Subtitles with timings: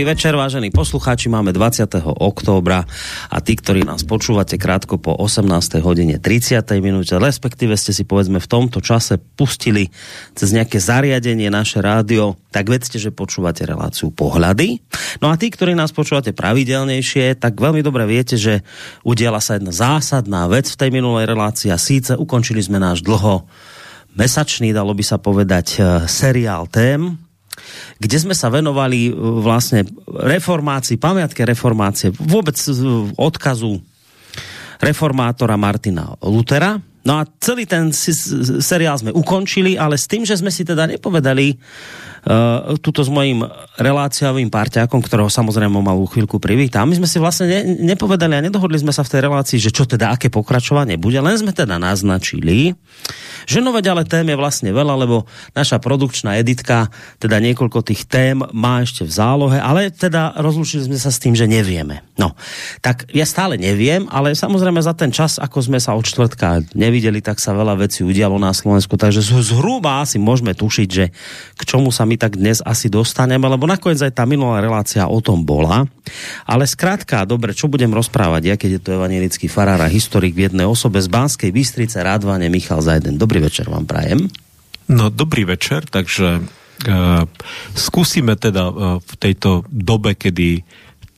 [0.00, 1.28] Dobrý večer, vážení poslucháči.
[1.28, 2.00] Máme 20.
[2.08, 2.88] októbra
[3.28, 5.44] a tí, ktorí nás počúvate krátko po 18.
[5.84, 6.56] hodine 30.
[6.80, 9.92] minúte, respektíve ste si povedzme v tomto čase pustili
[10.32, 14.80] cez nejaké zariadenie naše rádio, tak vedzte, že počúvate reláciu Pohľady.
[15.20, 18.64] No a tí, ktorí nás počúvate pravidelnejšie, tak veľmi dobre viete, že
[19.04, 23.44] udiala sa jedna zásadná vec v tej minulej relácii a síce ukončili sme náš dlho
[24.16, 27.20] mesačný, dalo by sa povedať, eh, seriál tém,
[28.00, 32.72] kde sme sa venovali e, vlastne reformácii, pamiatke reformácie, vôbec e,
[33.16, 33.80] odkazu
[34.80, 36.80] reformátora Martina Lutera.
[37.00, 37.92] No a celý ten
[38.60, 41.56] seriál sme ukončili, ale s tým, že sme si teda nepovedali
[42.26, 43.46] uh, tuto s mojím
[43.80, 46.88] reláciovým parťákom, ktorého samozrejme malú chvíľku privítam.
[46.90, 47.60] My sme si vlastne ne,
[47.94, 51.36] nepovedali a nedohodli sme sa v tej relácii, že čo teda, aké pokračovanie bude, len
[51.36, 52.76] sme teda naznačili,
[53.48, 55.24] že no ale tém je vlastne veľa, lebo
[55.56, 60.98] naša produkčná editka teda niekoľko tých tém má ešte v zálohe, ale teda rozlučili sme
[61.00, 62.04] sa s tým, že nevieme.
[62.20, 62.36] No,
[62.84, 67.24] tak ja stále neviem, ale samozrejme za ten čas, ako sme sa od čtvrtka nevideli,
[67.24, 71.08] tak sa veľa vecí udialo na Slovensku, takže zhruba si môžeme tušiť, že
[71.56, 75.22] k čomu sa my tak dnes asi dostaneme, lebo nakoniec aj tá minulá relácia o
[75.22, 75.86] tom bola.
[76.42, 80.66] Ale skrátka, dobre, čo budem rozprávať, ja keď je to evangelický farár historik v jednej
[80.66, 83.14] osobe z Banskej Bystrice, Rádvane, Michal Zajden.
[83.14, 84.26] Dobrý večer vám prajem.
[84.90, 87.22] No, dobrý večer, takže uh,
[87.78, 90.66] skúsime teda uh, v tejto dobe, kedy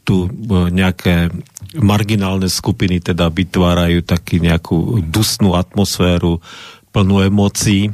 [0.04, 1.32] tu uh, nejaké
[1.80, 6.44] marginálne skupiny teda vytvárajú taký nejakú dusnú atmosféru
[6.92, 7.88] plnú emócií,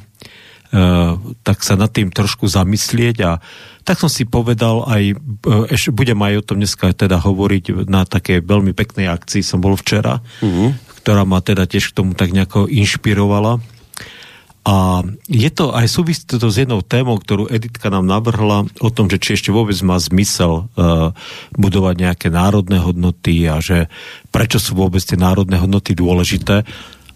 [1.42, 3.40] tak sa nad tým trošku zamyslieť a
[3.88, 8.04] tak som si povedal aj, eh, ešte budem aj o tom dneska teda hovoriť na
[8.04, 10.76] také veľmi peknej akcii som bol včera, uh-huh.
[11.00, 13.64] ktorá ma teda tiež k tomu tak nejako inšpirovala.
[14.68, 19.08] A je to aj súvisí to s jednou témou, ktorú Editka nám navrhla o tom,
[19.08, 21.16] že či ešte vôbec má zmysel uh,
[21.56, 23.88] budovať nejaké národné hodnoty a že
[24.28, 26.68] prečo sú vôbec tie národné hodnoty dôležité.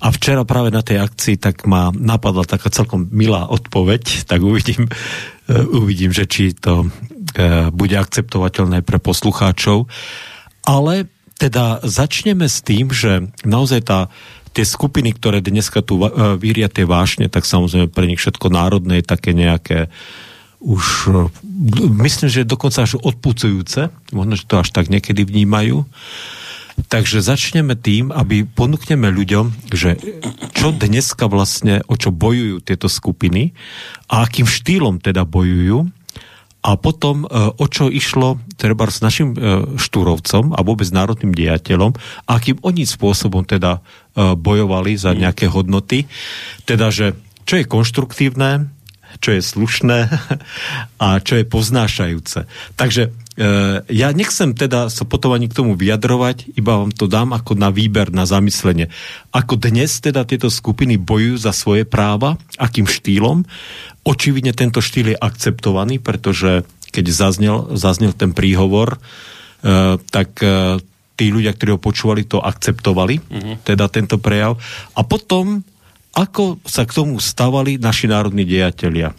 [0.03, 4.91] A včera práve na tej akcii tak ma napadla taká celkom milá odpoveď, tak uvidím,
[4.91, 9.87] uh, uvidím že či to uh, bude akceptovateľné pre poslucháčov.
[10.67, 11.07] Ale
[11.39, 14.11] teda začneme s tým, že naozaj tá,
[14.51, 19.01] tie skupiny, ktoré dneska tu uh, víria tie vášne, tak samozrejme pre nich všetko národné
[19.01, 19.87] je také nejaké
[20.63, 21.11] už
[21.99, 25.83] myslím, že dokonca až odpucujúce, možno, že to až tak niekedy vnímajú.
[26.89, 29.97] Takže začneme tým, aby ponúkneme ľuďom, že
[30.57, 33.53] čo dneska vlastne, o čo bojujú tieto skupiny
[34.09, 35.89] a akým štýlom teda bojujú
[36.63, 37.27] a potom e,
[37.59, 39.39] o čo išlo treba s našim e,
[39.75, 41.99] štúrovcom a vôbec národným diateľom,
[42.31, 43.83] akým oni spôsobom teda
[44.15, 46.07] e, bojovali za nejaké hodnoty.
[46.63, 48.71] Teda, že čo je konštruktívne,
[49.19, 49.99] čo je slušné
[51.03, 52.47] a čo je poznášajúce.
[52.79, 57.33] Takže E, ja nechcem teda sa potom ani k tomu vyjadrovať, iba vám to dám
[57.33, 58.93] ako na výber, na zamyslenie.
[59.33, 63.49] Ako dnes teda tieto skupiny bojujú za svoje práva, akým štýlom.
[64.05, 70.77] Očividne tento štýl je akceptovaný, pretože keď zaznel, zaznel ten príhovor, uh, tak uh,
[71.17, 73.57] tí ľudia, ktorí ho počúvali, to akceptovali, uh-huh.
[73.65, 74.61] teda tento prejav.
[74.93, 75.65] A potom,
[76.13, 79.13] ako sa k tomu stavali naši národní dejatelia.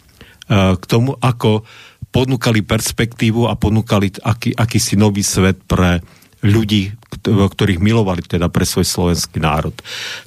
[0.44, 1.66] Uh, k tomu, ako
[2.14, 5.98] ponúkali perspektívu a ponúkali aký, akýsi nový svet pre
[6.44, 6.92] ľudí,
[7.24, 9.72] ktorých milovali teda pre svoj slovenský národ.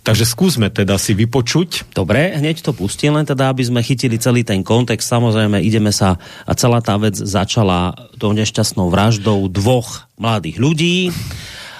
[0.01, 1.93] Takže skúsme teda si vypočuť.
[1.93, 5.05] Dobre, hneď to pustím, len teda, aby sme chytili celý ten kontext.
[5.05, 10.97] Samozrejme, ideme sa, a celá tá vec začala tou nešťastnou vraždou dvoch mladých ľudí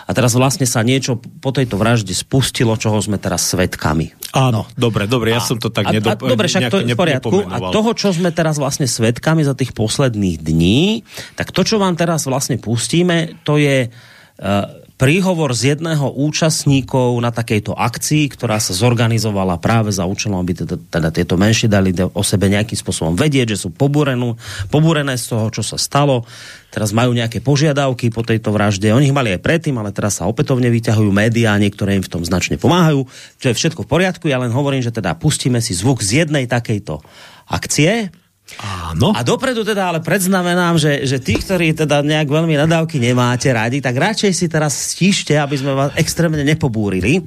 [0.07, 4.15] a teraz vlastne sa niečo po tejto vražde spustilo, čoho sme teraz svetkami.
[4.31, 4.71] Áno, no.
[4.79, 6.15] dobre, dobre, ja a, som to tak nedop...
[6.15, 7.43] A, dobre, však to je v poriadku.
[7.51, 11.03] A toho, čo sme teraz vlastne svetkami za tých posledných dní,
[11.35, 17.29] tak to, čo vám teraz vlastne pustíme, to je uh, príhovor z jedného účastníkov na
[17.29, 22.23] takejto akcii, ktorá sa zorganizovala práve za účelom, aby teda, teda tieto menšie dali o
[22.25, 24.35] sebe nejakým spôsobom vedieť, že sú pobúrenú,
[24.73, 26.25] pobúrené z toho, čo sa stalo.
[26.73, 28.89] Teraz majú nejaké požiadavky po tejto vražde.
[28.89, 32.25] Oni ich mali aj predtým, ale teraz sa opätovne vyťahujú médiá, niektoré im v tom
[32.25, 33.05] značne pomáhajú,
[33.37, 34.25] čo je všetko v poriadku.
[34.27, 37.05] Ja len hovorím, že teda pustíme si zvuk z jednej takejto
[37.47, 38.09] akcie,
[38.57, 39.11] Áno.
[39.11, 43.83] A dopredu teda ale predznamenám, že, že tí, ktorí teda nejak veľmi nadávky nemáte radi,
[43.83, 47.21] tak radšej si teraz stíšte, aby sme vás extrémne nepobúrili.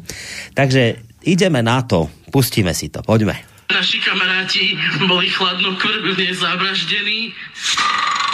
[0.57, 2.09] Takže ideme na to.
[2.33, 3.05] Pustíme si to.
[3.05, 3.37] Poďme.
[3.71, 4.75] Naši kamaráti
[5.07, 7.31] boli chladnokrvne zavraždení.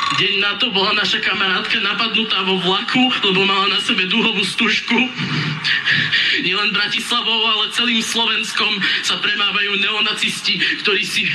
[0.07, 4.95] Deň na to bola naša kamarátka napadnutá vo vlaku, lebo mala na sebe duhovú stužku.
[6.47, 8.71] Nielen Bratislavou, ale celým Slovenskom
[9.03, 11.27] sa premávajú neonacisti, ktorí, si,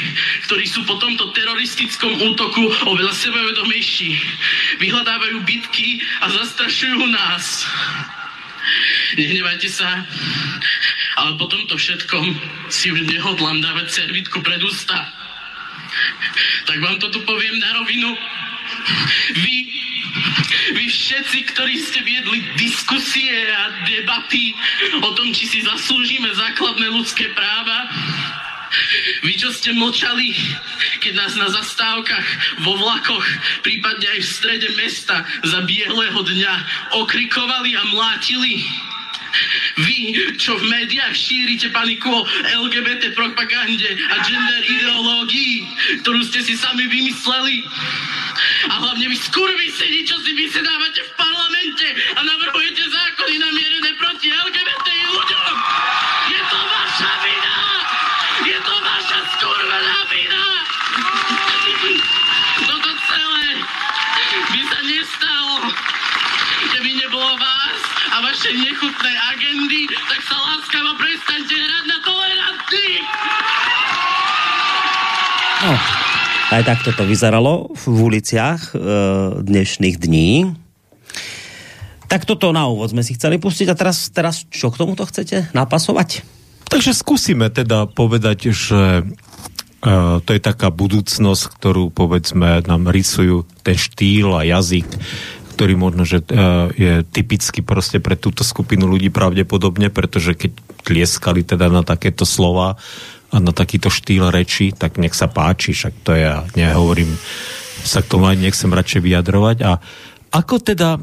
[0.47, 4.15] ktorí sú po tomto teroristickom útoku oveľa sebavedomejší.
[4.79, 7.67] Vyhľadávajú bitky a zastrašujú nás.
[9.19, 10.07] Nehnevajte sa,
[11.19, 12.25] ale po tomto všetkom
[12.71, 15.12] si už nehodlám dávať servitku pred ústa.
[16.71, 18.15] Tak vám to tu poviem na rovinu.
[19.35, 19.56] Vy,
[20.75, 24.56] vy všetci, ktorí ste viedli diskusie a debaty
[25.01, 27.88] o tom, či si zaslúžime základné ľudské práva,
[29.27, 30.31] vy, čo ste mlčali,
[31.03, 32.27] keď nás na zastávkach,
[32.63, 33.27] vo vlakoch,
[33.68, 36.53] prípadne aj v strede mesta za bieleho dňa
[37.03, 38.63] okrikovali a mlátili,
[39.79, 40.00] vy,
[40.35, 42.27] čo v médiách šírite paniku o
[42.67, 45.56] LGBT propagande a gender ideológii,
[46.03, 47.63] ktorú ste si sami vymysleli.
[48.69, 54.88] A hlavne vy skurvisení, čo si vysedávate v parlamente a navrhujete zákony namierené proti LGBT
[55.10, 55.54] ľuďom.
[56.30, 57.58] Je to vaša vina!
[58.46, 60.44] Je to vaša skurvená vina!
[62.69, 63.50] Toto celé
[64.54, 65.56] by sa nestalo,
[66.78, 67.81] keby nebolo vás
[68.13, 73.06] a vaše nechutné agendy, tak sa láskavo prestaňte hrať na tolerantných!
[75.62, 75.74] No,
[76.51, 78.83] aj takto to vyzeralo v uliciach e,
[79.39, 80.51] dnešných dní.
[82.12, 85.56] Tak toto na úvod sme si chceli pustiť a teraz, teraz čo k tomuto chcete
[85.56, 86.27] napasovať?
[86.68, 93.80] Takže skúsime teda povedať, že uh, to je taká budúcnosť, ktorú povedzme nám rysujú ten
[93.80, 94.88] štýl a jazyk,
[95.56, 100.51] ktorý možno, že uh, je typický proste pre túto skupinu ľudí pravdepodobne, pretože keď
[100.83, 102.75] tlieskali teda na takéto slova
[103.31, 107.16] a na takýto štýl reči, tak nech sa páči, však to ja nehovorím,
[107.81, 109.57] sa k tomu ani nechcem radšej vyjadrovať.
[109.63, 109.80] A
[110.31, 111.00] ako teda e,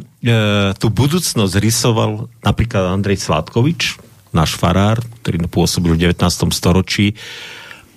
[0.77, 4.01] tú budúcnosť rysoval napríklad Andrej Sládkovič,
[4.33, 6.53] náš farár, ktorý pôsobil v 19.
[6.53, 7.17] storočí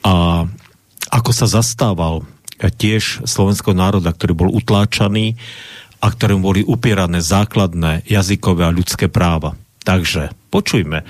[0.04, 0.48] a
[1.12, 2.24] ako sa zastával
[2.58, 5.36] tiež slovenského národa, ktorý bol utláčaný
[6.02, 9.58] a ktorému boli upierané základné jazykové a ľudské práva.
[9.82, 11.04] Takže počujme.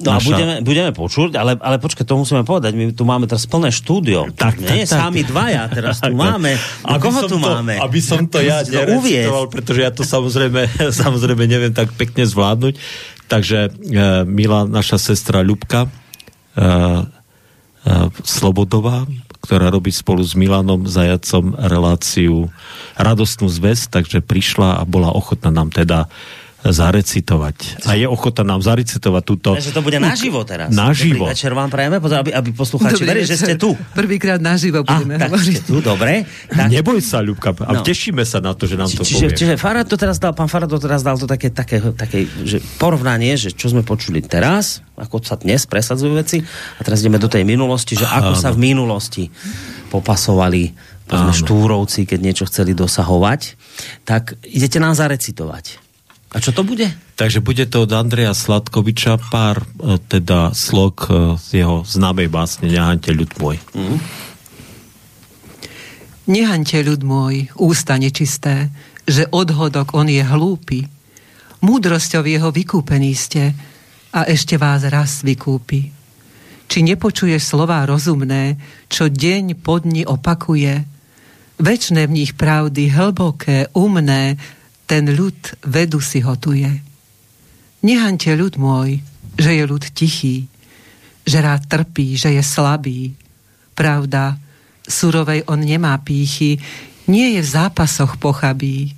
[0.00, 0.24] No naša...
[0.24, 3.68] a budeme, budeme počuť, ale, ale počkaj, to musíme povedať, my tu máme teraz plné
[3.68, 4.32] štúdio.
[4.32, 6.56] Tak, Nie, tak, sami dvaja, teraz tu máme.
[6.88, 7.76] A koho tu to, máme?
[7.76, 10.72] Aby som to ja nerecitoval, pretože ja to samozrejme,
[11.04, 12.80] samozrejme neviem tak pekne zvládnuť.
[13.28, 13.70] Takže e,
[14.26, 16.68] milá naša sestra Ľubka e, e,
[18.24, 19.06] Slobodová,
[19.44, 22.48] ktorá robí spolu s Milanom Zajacom reláciu
[22.96, 26.08] Radostnú zväz, takže prišla a bola ochotná nám teda
[26.60, 27.88] zarecitovať.
[27.88, 29.56] A je ochota nám zarecitovať túto...
[29.56, 30.68] Takže to bude naživo teraz.
[30.68, 31.24] Naživo.
[31.24, 33.72] Dobrý večer vám prajeme, aby, aby poslucháči verili, že ste tu.
[33.96, 36.28] Prvýkrát naživo budeme a, tak ste tu, dobre.
[36.52, 36.68] Tak...
[36.68, 37.84] Neboj sa, Ľubka, a no.
[37.84, 39.38] tešíme sa na to, že nám to čiže, povie.
[39.40, 42.60] Čiže Farad to teraz dal, pán Farad to teraz dal to také, také, také že
[42.76, 46.44] porovnanie, že čo sme počuli teraz, ako sa dnes presadzujú veci,
[46.76, 48.40] a teraz ideme do tej minulosti, že ako Áno.
[48.40, 49.32] sa v minulosti
[49.88, 50.76] popasovali
[51.10, 53.58] povedzme, štúrovci, keď niečo chceli dosahovať,
[54.06, 55.89] tak idete nám zarecitovať.
[56.30, 56.86] A čo to bude?
[57.18, 62.70] Takže bude to od Andreja Sladkoviča pár e, teda slok e, z jeho známej básne
[62.70, 63.58] Nehaňte ľud môj.
[63.74, 63.98] Mm.
[66.30, 68.70] Nehaňte ľud môj, ústa nečisté,
[69.10, 70.86] že odhodok on je hlúpy.
[71.66, 73.50] Múdrosťou jeho vykúpení ste
[74.14, 75.90] a ešte vás raz vykúpi.
[76.70, 78.54] Či nepočuje slova rozumné,
[78.86, 81.00] čo deň po dni opakuje,
[81.60, 84.40] Večné v nich pravdy, hlboké, umné,
[84.90, 86.66] ten ľud vedu si hotuje.
[87.86, 88.98] Nehaňte ľud môj,
[89.38, 90.50] že je ľud tichý,
[91.22, 93.14] že rád trpí, že je slabý.
[93.78, 94.34] Pravda,
[94.82, 96.58] surovej on nemá pýchy,
[97.06, 98.90] nie je v zápasoch pochabí.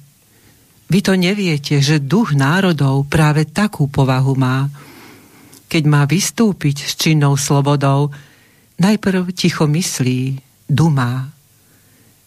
[0.88, 4.72] Vy to neviete, že duch národov práve takú povahu má.
[5.68, 8.08] Keď má vystúpiť s činnou slobodou,
[8.80, 10.40] najprv ticho myslí,
[10.72, 11.28] dumá.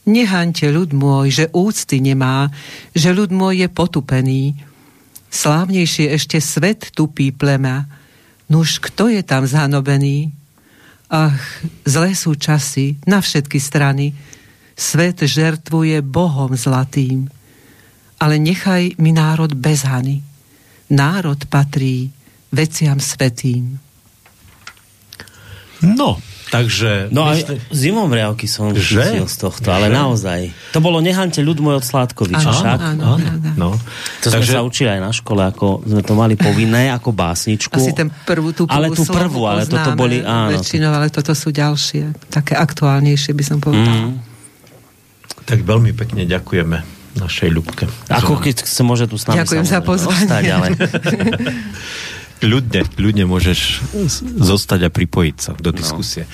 [0.05, 2.53] Nehaňte ľud môj, že úcty nemá,
[2.93, 4.43] že ľud môj je potupený.
[5.33, 7.89] Slávnejšie ešte svet tupí plema.
[8.45, 10.29] Nuž kto je tam zanobený?
[11.09, 11.41] Ach,
[11.85, 14.13] zlé sú časy na všetky strany.
[14.77, 17.25] Svet žertvuje Bohom zlatým.
[18.21, 20.21] Ale nechaj mi národ bez hany.
[20.93, 22.13] Národ patrí
[22.53, 23.81] veciam svetým.
[25.81, 26.21] No,
[26.55, 26.91] Takže...
[27.11, 27.59] No mysle...
[27.59, 29.27] aj zimom riavky som že?
[29.27, 29.95] z tohto, ale že?
[29.99, 30.41] naozaj.
[30.71, 32.79] To bolo Nehante ľud môj od Sládkoviča, áno, však?
[32.79, 33.49] Áno, áno.
[33.59, 33.69] No.
[34.23, 34.55] To Takže...
[34.55, 37.75] sme sa učili aj na škole, ako sme to mali povinné, ako básničku.
[37.75, 40.55] Asi ten prvú, tú prvú Ale tú prvú, ale toto boli, áno.
[40.55, 44.15] Väčšinou, ale toto sú ďalšie, také aktuálnejšie by som povedal.
[44.15, 44.23] Mm.
[45.45, 47.85] Tak veľmi pekne ďakujeme našej Ľubke.
[48.11, 50.27] Ako keď sa môže tu s nami Ďakujem za pozvanie.
[50.27, 50.67] ostať, ale
[52.43, 53.59] Ľudne, ľudne môžeš
[54.43, 56.27] zostať a pripojiť sa do diskusie.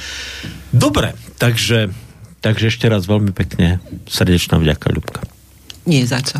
[0.73, 1.93] Dobre, takže,
[2.41, 3.77] takže ešte raz veľmi pekne
[4.09, 5.21] srdečná vďaka, Ľubka.
[5.83, 6.37] Nie za čo.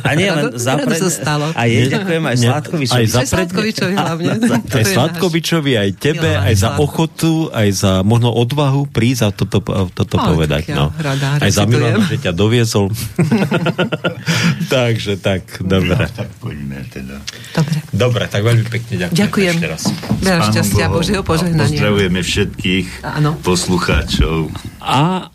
[0.00, 1.50] a nie len za rado sa stalo.
[1.50, 2.94] A je, ďakujem aj Nie, Sládkovičovi.
[2.94, 4.30] aj za Aj Sládkovičovi hlavne.
[4.70, 9.58] Aj Sládkovičovi, aj tebe, Milovaný aj za ochotu, aj za možno odvahu prísť a toto,
[9.88, 10.62] toto O, povedať.
[10.64, 10.86] tak ja No.
[10.94, 11.66] rada aj za.
[11.66, 12.86] Milana, že ťa doviezol.
[14.68, 15.96] Takže tak, dobre.
[15.96, 17.16] No, tak poďme teda.
[17.52, 17.76] Dobre.
[17.90, 19.18] Dobre, tak veľmi pekne ďakujem.
[19.18, 19.54] Ďakujem.
[19.56, 19.82] Ešte raz.
[20.20, 21.66] Veľa šťastia, Božieho požehnania.
[21.66, 23.34] Pozdravujeme všetkých Áno.
[23.40, 24.54] poslucháčov.
[24.78, 25.28] A,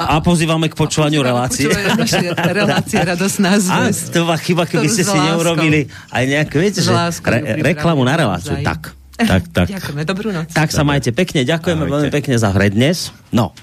[0.00, 1.68] a pozývame k počúvaniu relácie.
[1.68, 4.16] Relácie radosná A zväzť.
[4.16, 8.56] to bola chyba, keby ste si neurobili aj nejaké, viete, že re, reklamu na reláciu.
[8.56, 8.64] naozaj.
[8.64, 8.82] Tak.
[9.14, 9.66] Tak, tak.
[9.70, 10.50] Ďakujeme, dobrú noc.
[10.50, 11.94] Tak sa majte pekne, ďakujeme Ahojte.
[11.94, 13.14] veľmi pekne za hre dnes.
[13.30, 13.54] No,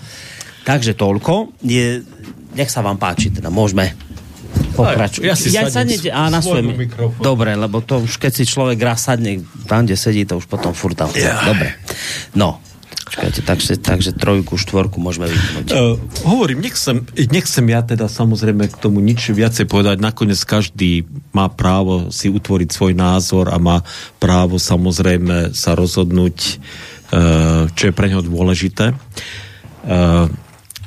[0.63, 1.59] takže toľko.
[1.59, 2.05] Je,
[2.55, 3.91] nech sa vám páči, teda môžeme
[4.71, 5.27] pokračovať.
[5.27, 7.23] Ja si sadnem sadnete, á, na svojmu svoj mikrofónu.
[7.23, 10.71] Dobre, lebo to už keď si človek raz sadne tam, kde sedí, to už potom
[10.71, 11.11] furt tam.
[11.19, 11.43] Ja.
[11.43, 11.75] Dobre.
[12.31, 12.63] No,
[13.12, 15.68] Počkajte, takže, takže trojku, štvorku môžeme vypnúť.
[15.75, 20.00] Uh, hovorím, nechcem, nechcem ja teda samozrejme k tomu nič viacej povedať.
[20.00, 21.03] Nakoniec každý
[21.36, 23.84] má právo si utvoriť svoj názor a má
[24.15, 26.38] právo samozrejme sa rozhodnúť,
[27.12, 28.96] uh, čo je pre neho dôležité.
[29.84, 30.32] Uh,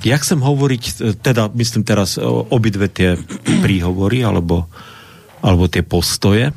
[0.04, 3.16] ja chcem hovoriť, e, teda myslím teraz obidve tie
[3.64, 4.68] príhovory alebo,
[5.40, 6.52] alebo tie postoje.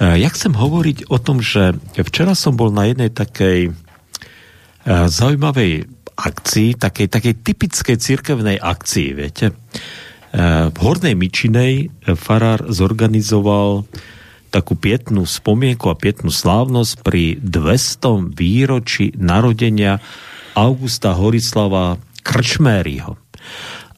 [0.00, 3.72] Uh, ja chcem hovoriť o tom, že včera som bol na jednej takej e,
[4.86, 5.88] zaujímavej
[6.20, 9.46] akcii, takej, takej typickej cirkevnej akcii, viete.
[9.50, 9.54] E,
[10.68, 13.88] V Hornej Mičinej e, farár zorganizoval
[14.52, 18.34] takú pietnú spomienku a pietnú slávnosť pri 200.
[18.34, 20.02] výročí narodenia
[20.58, 21.96] Augusta Horislava
[22.26, 23.16] Krčméryho.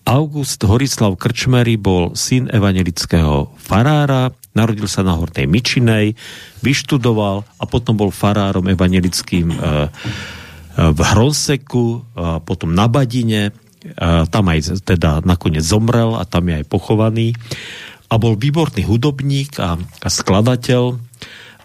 [0.03, 6.19] August Horislav Krčmery bol syn evangelického farára, narodil sa na Hornej Mičinej,
[6.61, 9.67] vyštudoval a potom bol farárom evangelickým e, e,
[10.77, 12.01] v Hronseku,
[12.49, 13.53] potom na Badine,
[14.31, 17.37] tam aj teda nakoniec zomrel a tam je aj pochovaný.
[18.13, 21.01] A bol výborný hudobník a, a skladateľ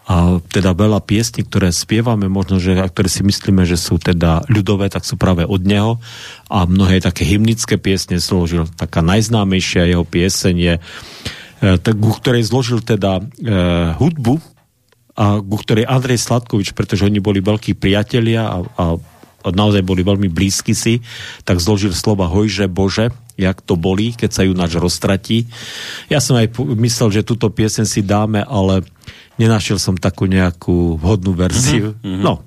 [0.08, 4.48] a teda veľa piesní, ktoré spievame, možno, že, a ktoré si myslíme, že sú teda
[4.48, 6.00] ľudové, tak sú práve od neho
[6.48, 8.72] a mnohé také hymnické piesne zložil.
[8.80, 10.76] Taká najznámejšia jeho pieseň je,
[11.60, 13.24] e, ku ktorej zložil teda e,
[14.00, 14.40] hudbu
[15.18, 18.86] a ku ktorej Andrej Sladkovič, pretože oni boli veľkí priatelia a, a,
[19.42, 21.02] a naozaj boli veľmi blízki si,
[21.42, 25.50] tak zložil slova Hojže Bože, jak to bolí, keď sa junáč roztratí.
[26.06, 28.86] Ja som aj myslel, že túto piesen si dáme, ale
[29.42, 31.98] nenašiel som takú nejakú vhodnú verziu.
[31.98, 32.22] Mm-hmm.
[32.22, 32.46] No,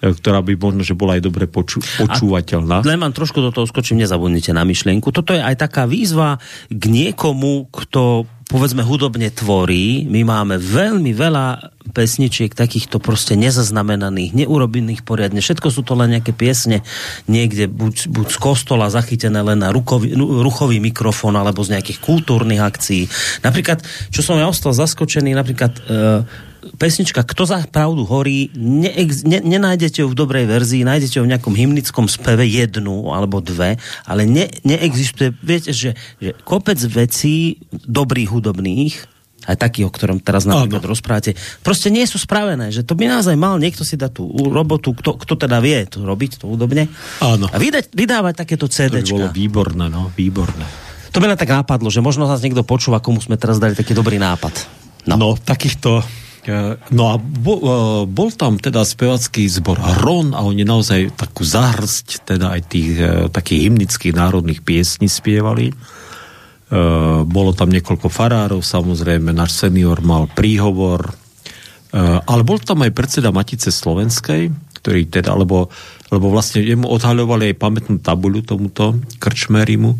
[0.00, 2.84] e, ktorá by možno, že bola aj dobre poču- počúvateľná.
[2.84, 5.12] Len vám trošku do toho skočím, nezabudnite na myšlienku.
[5.12, 10.08] Toto je aj taká výzva k niekomu, kto povedzme hudobne tvorí.
[10.08, 15.44] My máme veľmi veľa pesničiek takýchto proste nezaznamenaných, neurobených poriadne.
[15.44, 16.80] Všetko sú to len nejaké piesne
[17.28, 22.00] niekde buď, buď z kostola zachytené len na rukový, ru- ruchový mikrofón alebo z nejakých
[22.00, 23.08] kultúrnych akcií.
[23.44, 25.82] Napríklad, čo som ja ostal zaskočený, napríklad e,
[26.78, 31.30] pesnička Kto za pravdu horí, neex, ne, nenájdete ju v dobrej verzii, nájdete ju v
[31.34, 38.28] nejakom hymnickom speve jednu alebo dve, ale ne, neexistuje, viete, že, že kopec vecí dobrých
[38.30, 38.94] hudobných,
[39.48, 40.92] aj takých, o ktorom teraz napríklad Áno.
[40.92, 41.32] rozprávate,
[41.64, 45.16] proste nie sú spravené, že to by naozaj mal niekto si dať tú robotu, kto,
[45.16, 46.90] kto teda vie to robiť, to hudobne,
[47.24, 47.48] Áno.
[47.48, 50.66] a vydať, vydávať takéto To by bolo výborné, no, výborné.
[51.16, 53.96] To by len tak nápadlo, že možno nás niekto počúva, komu sme teraz dali taký
[53.96, 54.52] dobrý nápad.
[55.08, 56.04] No, no takýchto...
[56.48, 57.60] e, No a bol,
[58.08, 63.28] bol tam teda spevacký zbor Ron a oni naozaj takú zahrsť teda aj tých e,
[63.28, 65.70] takých hymnických národných piesní spievali.
[66.68, 66.84] E,
[67.24, 71.12] bolo tam niekoľko farárov, samozrejme, náš senior mal príhovor, e,
[72.20, 75.72] ale bol tam aj predseda Matice Slovenskej, ktorý teda, lebo,
[76.12, 79.98] lebo vlastne jemu odhaľovali aj pamätnú tabuľu tomuto Krčmerimu e,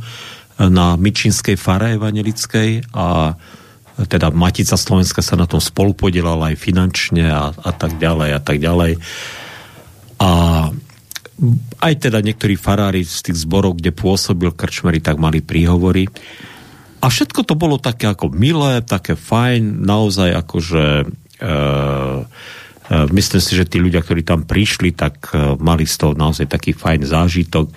[0.68, 3.32] na Mičinskej fare evangelickej a
[4.06, 8.62] teda Matica Slovenska sa na tom spolupodielala aj finančne a, a tak ďalej a tak
[8.62, 8.92] ďalej.
[10.22, 10.30] A
[11.78, 16.10] aj teda niektorí farári z tých zborov, kde pôsobil Krčmery, tak mali príhovory.
[16.98, 21.04] A všetko to bolo také ako milé, také fajn, naozaj akože e,
[21.46, 26.50] e, myslím si, že tí ľudia, ktorí tam prišli, tak e, mali z toho naozaj
[26.50, 27.70] taký fajn zážitok.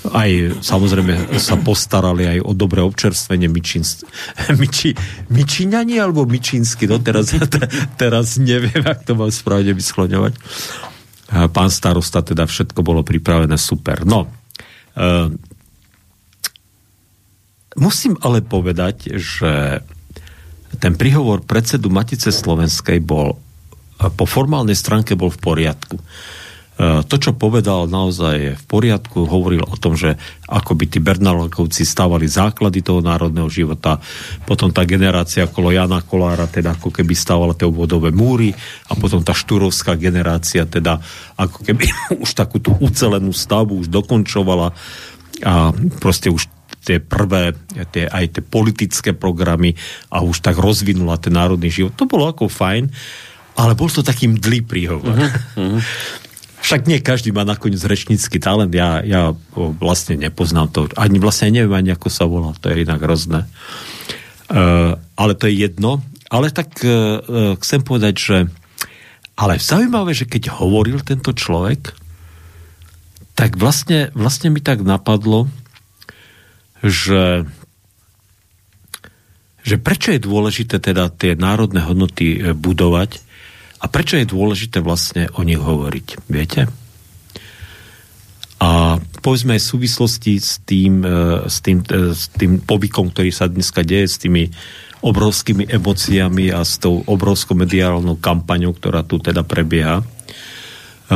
[0.00, 0.30] Aj
[0.64, 3.84] samozrejme sa postarali aj o dobré občerstvenie Mičin,
[4.60, 4.96] Miči,
[5.28, 7.36] Mičíňani alebo Mičínsky, no teraz,
[8.00, 10.32] teraz neviem, ak to mám správne vyskloňovať.
[11.30, 14.02] Pán starosta, teda všetko bolo pripravené super.
[14.02, 14.26] No,
[14.98, 15.30] e,
[17.78, 19.84] musím ale povedať, že
[20.80, 23.38] ten príhovor predsedu Matice Slovenskej bol
[24.00, 26.00] po formálnej stránke bol v poriadku.
[26.80, 29.28] E, to, čo povedal, naozaj je v poriadku.
[29.28, 30.16] Hovoril o tom, že
[30.48, 34.00] ako by tí Bernalákovci stávali základy toho národného života.
[34.48, 38.56] Potom tá generácia okolo Jana Kolára, teda ako keby stávala tie obvodové múry
[38.88, 40.96] a potom tá štúrovská generácia, teda
[41.36, 41.84] ako keby
[42.24, 44.72] už takú tú ucelenú stavbu už dokončovala
[45.44, 45.52] a
[46.00, 46.48] proste už
[46.80, 47.52] tie prvé,
[47.92, 49.76] tie, aj tie politické programy
[50.08, 51.92] a už tak rozvinula ten národný život.
[52.00, 52.88] To bolo ako fajn,
[53.60, 55.12] ale bol to takým dlý príhovor.
[55.12, 55.76] Uh-huh.
[56.60, 61.72] Však nie každý má nakoniec rečnícky talent, ja, ja vlastne nepoznám to, ani vlastne neviem
[61.72, 63.48] ani ako sa volá, to je inak hrozné.
[64.50, 66.04] Uh, ale to je jedno.
[66.30, 68.36] Ale tak uh, chcem povedať, že
[69.40, 71.96] ale zaujímavé, že keď hovoril tento človek,
[73.32, 75.48] tak vlastne, vlastne mi tak napadlo,
[76.84, 77.48] že
[79.60, 83.20] že prečo je dôležité teda tie národné hodnoty budovať
[83.80, 86.68] a prečo je dôležité vlastne o nich hovoriť, viete?
[88.60, 93.32] A povedzme aj v súvislosti s tým, e, s tým, e, s tým povykom, ktorý
[93.32, 94.52] sa dneska deje, s tými
[95.00, 100.04] obrovskými emóciami a s tou obrovskou mediálnou kampaňou, ktorá tu teda prebieha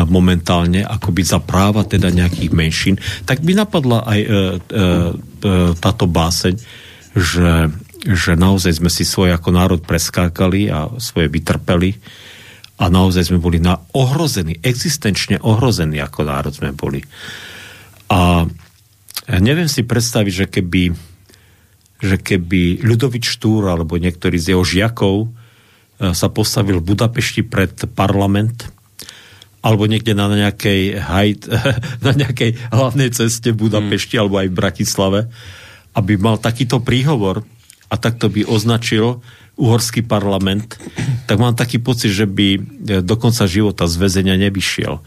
[0.02, 4.36] momentálne, akoby za práva teda nejakých menšín, tak by napadla aj e, e,
[5.78, 6.58] táto báseň,
[7.14, 7.70] že,
[8.02, 11.94] že naozaj sme si svoje ako národ preskákali a svoje vytrpeli
[12.74, 17.06] a naozaj sme boli na ohrození, existenčne ohrození ako národ sme boli.
[18.10, 18.44] A
[19.38, 20.84] neviem si predstaviť, že keby,
[22.02, 25.28] že keby Ľudovič Štúr alebo niektorý z jeho žiakov e,
[26.12, 28.66] sa postavil v Budapešti pred parlament
[29.64, 31.40] alebo niekde na nejakej, hajt,
[32.06, 34.20] na nejakej hlavnej ceste v Budapešti mm.
[34.20, 35.20] alebo aj v Bratislave,
[35.94, 37.46] aby mal takýto príhovor
[37.88, 39.22] a takto by označil
[39.54, 40.74] uhorský parlament,
[41.30, 42.60] tak mám taký pocit, že by e,
[43.02, 44.98] do konca života z väzenia nevyšiel.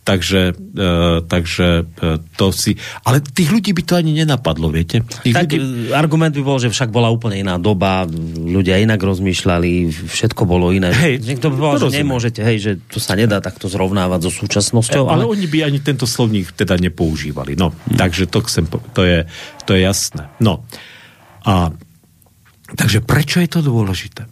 [0.00, 0.90] Takže, e,
[1.28, 2.72] takže e, to si...
[3.04, 5.04] Ale tých ľudí by to ani nenapadlo, viete?
[5.04, 5.92] Tých tak ľudí...
[5.92, 8.08] argument by bol, že však bola úplne iná doba,
[8.40, 10.88] ľudia inak rozmýšľali, všetko bolo iné.
[10.96, 15.04] Hej, Niekto by povedal, že nemôžete, hej, že to sa nedá takto zrovnávať so súčasnosťou.
[15.04, 15.28] E, ale...
[15.28, 17.60] ale oni by ani tento slovník teda nepoužívali.
[17.60, 18.00] No, hmm.
[18.00, 18.64] takže to, chcem,
[18.96, 19.28] to, je,
[19.68, 20.32] to je jasné.
[20.40, 20.64] No,
[21.44, 21.76] a
[22.74, 24.26] takže prečo je to dôležité?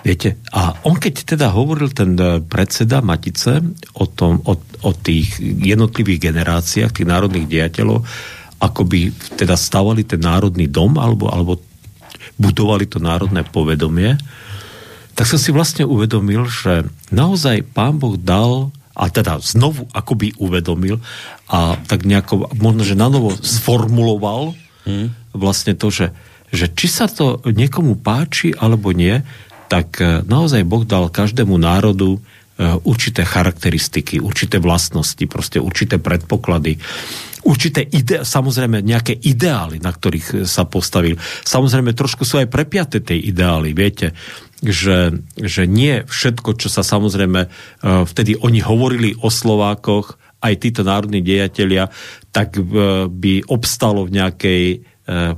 [0.00, 3.60] Viete, a on keď teda hovoril ten e, predseda Matice
[4.00, 8.00] o, tom, o, o tých jednotlivých generáciách, tých národných diateľov,
[8.60, 11.60] ako by teda stavali ten národný dom alebo, alebo
[12.40, 14.16] budovali to národné povedomie,
[15.12, 20.96] tak som si vlastne uvedomil, že naozaj pán Boh dal a teda znovu akoby uvedomil
[21.48, 24.56] a tak nejako, možno, že nanovo sformuloval
[24.88, 25.36] hmm.
[25.36, 26.12] vlastne to, že,
[26.50, 29.22] že či sa to niekomu páči alebo nie,
[29.70, 32.20] tak e, naozaj Boh dal každému národu e,
[32.82, 36.74] určité charakteristiky, určité vlastnosti, proste určité predpoklady,
[37.46, 41.14] určité ide, samozrejme nejaké ideály, na ktorých sa postavil.
[41.46, 44.12] Samozrejme trošku sú aj prepiaté tie ideály, viete,
[44.60, 47.48] že, že nie všetko, čo sa samozrejme e,
[48.10, 51.92] vtedy oni hovorili o Slovákoch, aj títo národní dejatelia,
[52.32, 52.56] tak
[53.12, 54.89] by obstalo v nejakej E,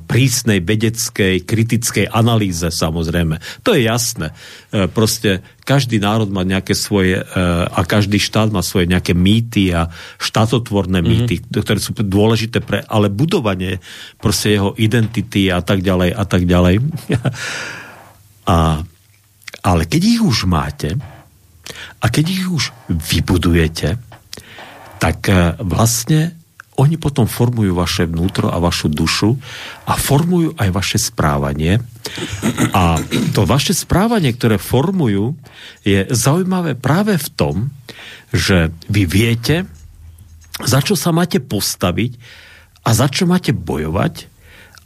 [0.05, 3.41] prísnej vedeckej, kritickej analýze samozrejme.
[3.65, 4.37] To je jasné.
[4.69, 7.25] E, proste každý národ má nejaké svoje e,
[7.65, 9.89] a každý štát má svoje nejaké mýty a
[10.21, 11.13] štátotvorné mm-hmm.
[11.25, 13.81] mýty, ktoré sú dôležité pre, ale budovanie
[14.21, 16.75] proste jeho identity a tak ďalej a tak ďalej.
[18.53, 18.57] a,
[19.65, 21.01] ale keď ich už máte
[22.03, 23.97] a keď ich už vybudujete,
[25.01, 25.19] tak
[25.59, 26.41] vlastne
[26.81, 29.37] oni potom formujú vaše vnútro a vašu dušu
[29.85, 31.85] a formujú aj vaše správanie.
[32.73, 32.97] A
[33.37, 35.37] to vaše správanie, ktoré formujú,
[35.85, 37.55] je zaujímavé práve v tom,
[38.33, 39.69] že vy viete,
[40.65, 42.17] za čo sa máte postaviť
[42.89, 44.33] a za čo máte bojovať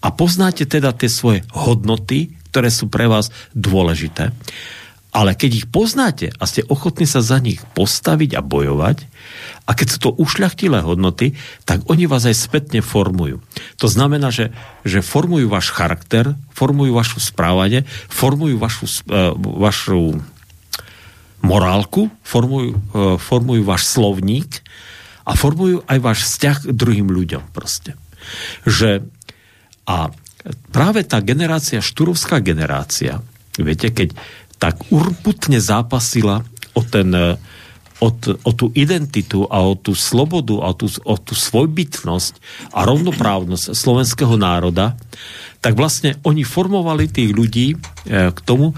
[0.03, 4.35] a poznáte teda tie svoje hodnoty, ktoré sú pre vás dôležité.
[5.17, 9.09] Ale keď ich poznáte a ste ochotní sa za nich postaviť a bojovať,
[9.65, 11.33] a keď sú to ušľachtilé hodnoty,
[11.65, 13.41] tak oni vás aj spätne formujú.
[13.81, 14.53] To znamená, že,
[14.85, 20.21] že formujú váš charakter, formujú vašu správanie, formujú vašu, uh, vašu
[21.41, 22.79] morálku, formujú, uh,
[23.17, 24.61] formujú váš slovník
[25.27, 27.99] a formujú aj váš vzťah k druhým ľuďom proste.
[28.69, 29.03] Že,
[29.89, 30.13] a
[30.71, 33.19] práve tá generácia, štúrovská generácia,
[33.59, 34.15] viete, keď
[34.57, 37.37] tak urputne zápasila o ten uh,
[38.01, 42.33] o, t- o tú identitu a o tú slobodu a tú, o tú svojbytnosť
[42.77, 44.97] a rovnoprávnosť slovenského národa,
[45.65, 47.77] tak vlastne oni formovali tých ľudí e,
[48.31, 48.77] k tomu,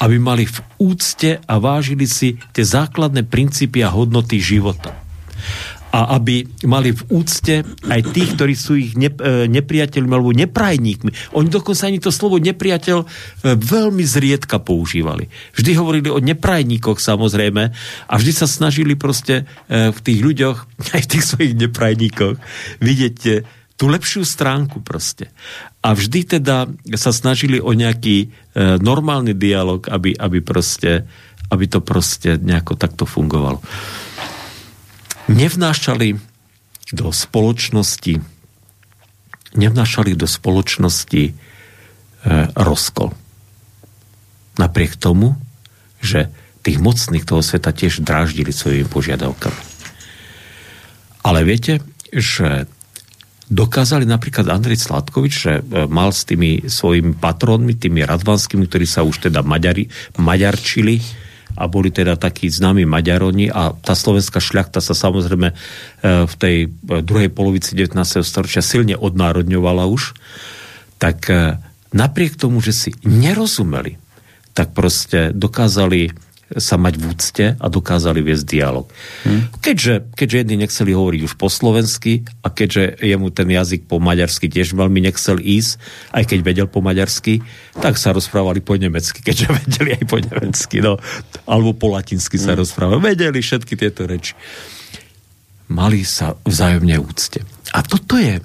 [0.00, 5.04] aby mali v úcte a vážili si tie základné princípy a hodnoty života
[5.94, 9.14] a aby mali v úcte aj tých, ktorí sú ich e,
[9.46, 11.38] nepriateľmi alebo neprajníkmi.
[11.38, 13.06] Oni dokonca ani to slovo nepriateľ e,
[13.54, 15.30] veľmi zriedka používali.
[15.54, 17.62] Vždy hovorili o neprajníkoch samozrejme
[18.10, 20.58] a vždy sa snažili proste e, v tých ľuďoch,
[20.98, 22.36] aj v tých svojich neprajníkoch
[22.82, 23.18] vidieť
[23.78, 25.30] tú lepšiu stránku proste.
[25.78, 28.30] A vždy teda sa snažili o nejaký
[28.78, 31.02] normálny dialog, aby, aby proste
[31.50, 33.58] aby to proste nejako takto fungovalo
[35.28, 36.20] nevnášali
[36.92, 38.34] do spoločnosti
[39.54, 41.32] nevnášali do spoločnosti e,
[42.58, 43.14] rozkol.
[44.58, 45.38] Napriek tomu,
[46.02, 46.30] že
[46.62, 49.62] tých mocných toho sveta tiež dráždili svojimi požiadavkami.
[51.24, 51.80] Ale viete,
[52.12, 52.68] že
[53.48, 59.06] dokázali napríklad Andrej Sladkovič, že e, mal s tými svojimi patrónmi, tými radvanskými, ktorí sa
[59.06, 59.86] už teda maďari,
[60.18, 61.23] maďarčili,
[61.54, 65.54] a boli teda takí známi Maďaroni a tá slovenská šľachta sa samozrejme e,
[66.26, 66.68] v tej e,
[67.00, 67.94] druhej polovici 19.
[68.26, 70.18] storočia silne odnárodňovala už,
[70.98, 71.58] tak e,
[71.94, 73.96] napriek tomu, že si nerozumeli,
[74.50, 76.10] tak proste dokázali
[76.52, 78.86] sa mať v úcte a dokázali viesť dialog.
[79.24, 79.48] Hmm.
[79.64, 84.52] Keďže, keďže jedni nechceli hovoriť už po slovensky a keďže jemu ten jazyk po maďarsky
[84.52, 85.80] tiež veľmi nechcel ísť,
[86.12, 87.40] aj keď vedel po maďarsky,
[87.80, 91.00] tak sa rozprávali po nemecky, keďže vedeli aj po nemecky, no,
[91.48, 92.60] alebo po latinsky sa hmm.
[92.60, 93.00] rozprávali.
[93.00, 94.36] Vedeli všetky tieto reči.
[95.72, 97.40] Mali sa vzájomne úcte.
[97.72, 98.36] A toto je,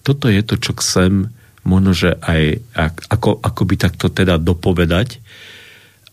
[0.00, 1.28] toto je to, čo chcem
[1.66, 2.62] možno, že aj
[3.10, 5.18] ako, ako by takto teda dopovedať,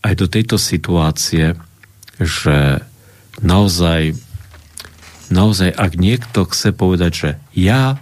[0.04, 1.56] aj do tejto situácie,
[2.20, 2.84] že
[3.40, 4.12] naozaj,
[5.32, 7.96] naozaj, ak niekto chce povedať, že ja,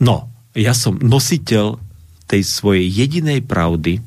[0.00, 1.76] no, ja som nositeľ
[2.24, 4.00] tej svojej jedinej pravdy,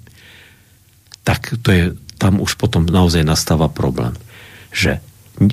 [1.21, 1.83] tak to je,
[2.17, 4.17] tam už potom naozaj nastáva problém.
[4.73, 4.97] Že,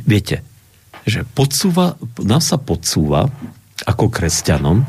[0.08, 0.40] viete,
[1.04, 3.28] že podsúva, nám sa podsúva
[3.84, 4.88] ako kresťanom,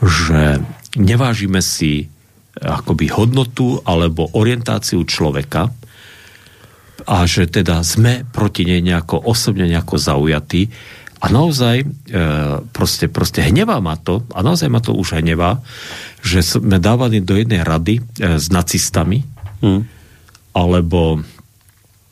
[0.00, 0.64] že
[0.96, 2.08] nevážime si
[2.60, 5.72] akoby hodnotu alebo orientáciu človeka
[7.08, 10.68] a že teda sme proti nej nejako osobne nejako zaujatí
[11.20, 11.86] a naozaj e,
[12.72, 15.60] proste, proste hnevá ma to a naozaj ma to už hnevá,
[16.24, 18.02] že sme dávaní do jednej rady e,
[18.40, 19.24] s nacistami
[19.64, 19.82] hmm.
[20.56, 21.20] alebo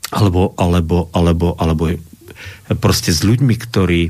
[0.09, 1.93] alebo, alebo, alebo, alebo
[2.81, 4.09] proste s ľuďmi, ktorí,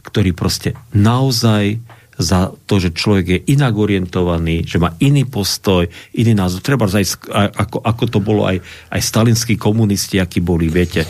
[0.00, 6.32] ktorí proste naozaj za to, že človek je inak orientovaný, že má iný postoj, iný
[6.34, 6.62] názor.
[6.62, 7.18] Treba aj,
[7.58, 8.62] ako, ako to bolo aj,
[8.94, 11.02] aj stalinskí komunisti, akí boli, viete,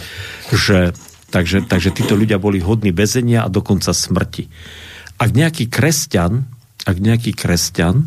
[0.48, 0.96] že
[1.28, 4.46] takže, takže títo ľudia boli hodní bezenia a dokonca smrti.
[5.18, 6.46] Ak nejaký kresťan,
[6.86, 8.06] ak nejaký kresťan e,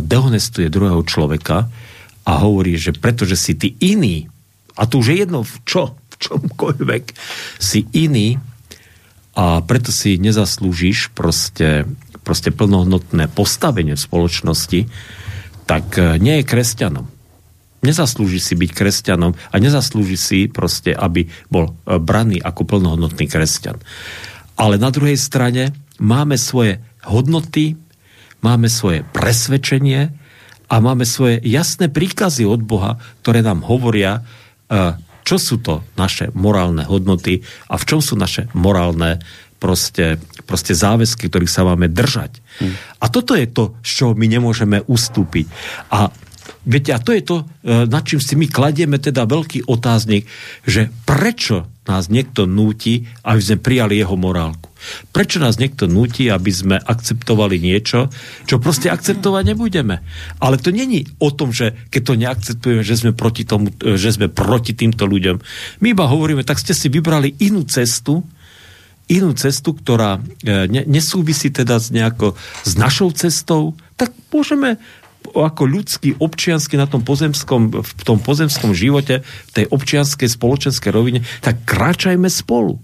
[0.00, 1.68] dehonestuje druhého človeka
[2.26, 4.26] a hovorí, že pretože si ty iný,
[4.74, 7.04] a to už je jedno v čo, v čomkoľvek,
[7.60, 8.40] si iný,
[9.36, 11.84] a preto si nezaslúžiš proste,
[12.24, 14.80] proste plnohodnotné postavenie v spoločnosti,
[15.68, 17.06] tak e, nie je kresťanom.
[17.84, 23.76] Nezaslúži si byť kresťanom a nezaslúži si proste, aby bol e, braný ako plnohodnotný kresťan.
[24.56, 27.76] Ale na druhej strane máme svoje hodnoty,
[28.40, 30.16] máme svoje presvedčenie
[30.66, 34.24] a máme svoje jasné príkazy od Boha, ktoré nám hovoria,
[34.66, 34.96] e,
[35.26, 39.18] čo sú to naše morálne hodnoty a v čom sú naše morálne
[39.58, 42.38] proste, proste záväzky, ktorých sa máme držať.
[42.62, 42.78] Hmm.
[43.02, 45.50] A toto je to, z čoho my nemôžeme ustúpiť.
[45.90, 46.14] A
[46.66, 50.26] Viete, a to je to, e, nad čím si my kladieme teda veľký otáznik,
[50.66, 54.66] že prečo nás niekto núti, aby sme prijali jeho morálku.
[55.10, 58.10] Prečo nás niekto núti, aby sme akceptovali niečo,
[58.44, 60.02] čo proste akceptovať nebudeme.
[60.42, 64.14] Ale to není o tom, že keď to neakceptujeme, že sme proti, tomu, e, že
[64.14, 65.36] sme proti týmto ľuďom.
[65.82, 68.24] My iba hovoríme, tak ste si vybrali inú cestu,
[69.06, 72.34] inú cestu, ktorá e, ne, nesúvisí teda s nejako
[72.66, 74.78] s našou cestou, tak môžeme
[75.34, 81.26] ako ľudský, občiansky na tom pozemskom, v tom pozemskom živote, v tej občianskej spoločenskej rovine,
[81.42, 82.78] tak kráčajme spolu.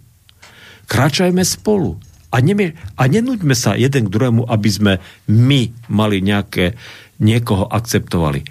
[0.93, 1.97] Kráčajme spolu.
[2.33, 4.93] A, nemie, a nenúďme sa jeden k druhému, aby sme
[5.29, 6.77] my mali nejaké,
[7.17, 8.45] niekoho akceptovali.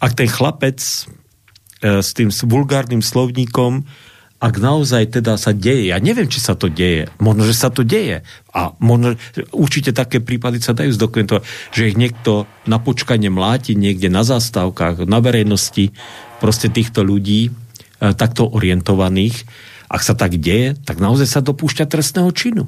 [0.00, 3.88] Ak ten chlapec e, s tým vulgárnym slovníkom
[4.38, 7.82] ak naozaj teda sa deje, ja neviem, či sa to deje, možno, že sa to
[7.82, 8.22] deje
[8.54, 9.18] a možno,
[9.50, 11.42] určite také prípady sa dajú zdokumentovať,
[11.74, 15.90] že ich niekto na počkanie mláti niekde na zástavkách, na verejnosti,
[16.38, 19.42] proste týchto ľudí, e, takto orientovaných,
[19.88, 22.64] ak sa tak deje, tak naozaj sa dopúšťa trestného činu.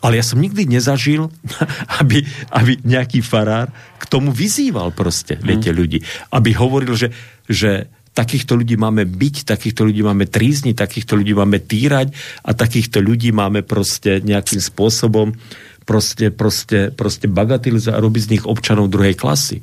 [0.00, 1.28] Ale ja som nikdy nezažil,
[2.00, 2.22] aby,
[2.54, 6.00] aby nejaký farár k tomu vyzýval proste, viete, ľudí.
[6.30, 7.08] Aby hovoril, že,
[7.50, 12.16] že takýchto ľudí máme byť, takýchto ľudí máme trízni, takýchto ľudí máme týrať
[12.48, 15.36] a takýchto ľudí máme proste nejakým spôsobom
[15.84, 19.60] proste, proste, proste bagatelizovať a robiť z nich občanov druhej klasy.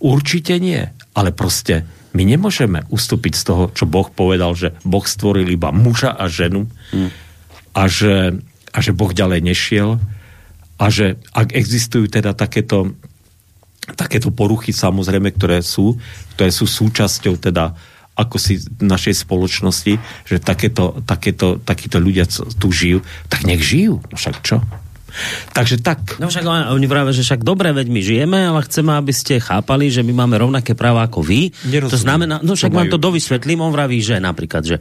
[0.00, 0.80] Určite nie,
[1.12, 1.84] ale proste
[2.16, 6.64] my nemôžeme ustúpiť z toho, čo Boh povedal, že Boh stvoril iba muža a ženu
[6.96, 7.10] hmm.
[7.76, 8.40] a, že,
[8.72, 10.00] a že Boh ďalej nešiel
[10.80, 12.96] a že ak existujú teda takéto
[13.94, 15.94] takéto poruchy samozrejme, ktoré sú,
[16.34, 17.78] ktoré sú súčasťou teda
[18.16, 22.24] ako si našej spoločnosti, že takéto, takéto, takíto ľudia
[22.56, 24.00] tu žijú, tak nech žijú.
[24.08, 24.64] No však čo?
[25.52, 26.20] Takže tak.
[26.20, 29.88] No však oni vravia, že však dobre, veď my žijeme, ale chceme, aby ste chápali,
[29.88, 31.52] že my máme rovnaké práva ako vy.
[31.66, 31.92] Nerozumiem.
[31.92, 34.76] To znamená, no však vám to dovysvetlím, on vraví, že napríklad, že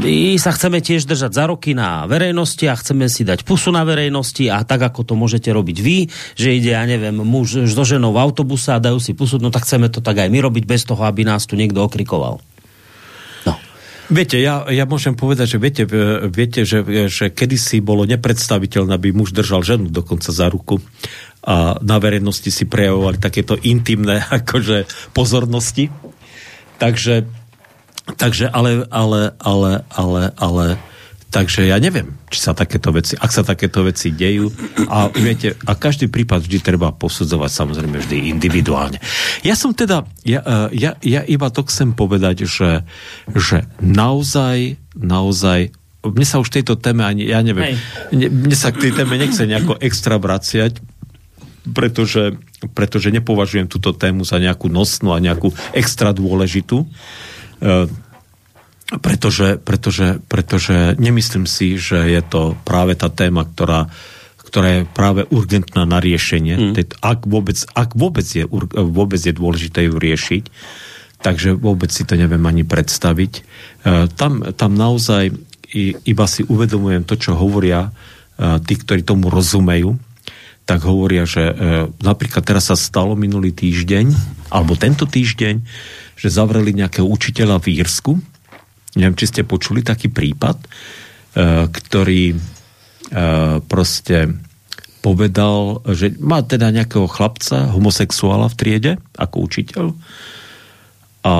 [0.00, 3.84] my sa chceme tiež držať za roky na verejnosti a chceme si dať pusu na
[3.84, 8.16] verejnosti a tak, ako to môžete robiť vy, že ide, ja neviem, muž so ženou
[8.16, 10.88] v autobuse a dajú si pusu, no tak chceme to tak aj my robiť bez
[10.88, 12.40] toho, aby nás tu niekto okrikoval.
[14.12, 15.82] Viete, ja, ja môžem povedať, že viete,
[16.28, 20.80] viete že, že kedysi bolo nepredstaviteľné, aby muž držal ženu dokonca za ruku
[21.44, 24.84] a na verejnosti si prejavovali takéto intimné akože
[25.16, 25.88] pozornosti.
[26.76, 27.24] Takže,
[28.20, 30.66] takže ale, ale, ale, ale, ale
[31.34, 34.50] Takže ja neviem, či sa takéto veci, ak sa takéto veci dejú.
[34.90, 38.98] A viete, a každý prípad vždy treba posudzovať samozrejme vždy individuálne.
[39.46, 42.82] Ja som teda, ja, e, ja, ja iba to chcem povedať, že,
[43.30, 45.70] že naozaj, naozaj
[46.04, 47.80] mne sa už tejto téme ani, ja neviem,
[48.12, 50.82] ne, mne sa k tej téme nechce nejako extra vraciať,
[51.64, 52.36] pretože,
[52.76, 56.84] pretože nepovažujem túto tému za nejakú nosnú a nejakú extra dôležitú.
[58.84, 63.88] Pretože, pretože, pretože nemyslím si, že je to práve tá téma, ktorá,
[64.44, 66.76] ktorá je práve urgentná na riešenie.
[66.76, 67.00] Mm.
[67.00, 68.44] Ak, vôbec, ak vôbec, je,
[68.76, 70.44] vôbec je dôležité ju riešiť,
[71.24, 73.32] takže vôbec si to neviem ani predstaviť.
[73.40, 73.42] E,
[74.12, 75.32] tam, tam naozaj
[76.04, 79.96] iba si uvedomujem to, čo hovoria e, tí, ktorí tomu rozumejú,
[80.68, 81.54] tak hovoria, že e,
[82.04, 84.12] napríklad teraz sa stalo minulý týždeň,
[84.52, 85.64] alebo tento týždeň,
[86.20, 88.12] že zavreli nejakého učiteľa v Írsku,
[88.94, 90.66] Neviem, či ste počuli taký prípad, e,
[91.68, 92.36] ktorý e,
[93.66, 94.30] proste
[95.04, 99.86] povedal, že má teda nejakého chlapca, homosexuála v triede, ako učiteľ.
[101.28, 101.34] A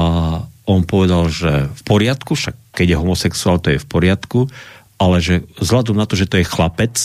[0.68, 4.52] on povedal, že v poriadku, však keď je homosexuál, to je v poriadku,
[5.00, 6.96] ale že vzhľadom na to, že to je chlapec,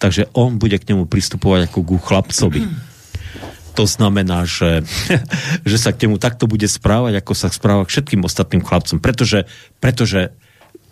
[0.00, 2.64] takže on bude k nemu pristupovať ako ku chlapcovi.
[3.78, 4.82] To znamená, že,
[5.70, 8.98] že sa k nemu takto bude správať, ako sa správa k všetkým ostatným chlapcom.
[8.98, 9.46] Pretože,
[9.78, 10.34] pretože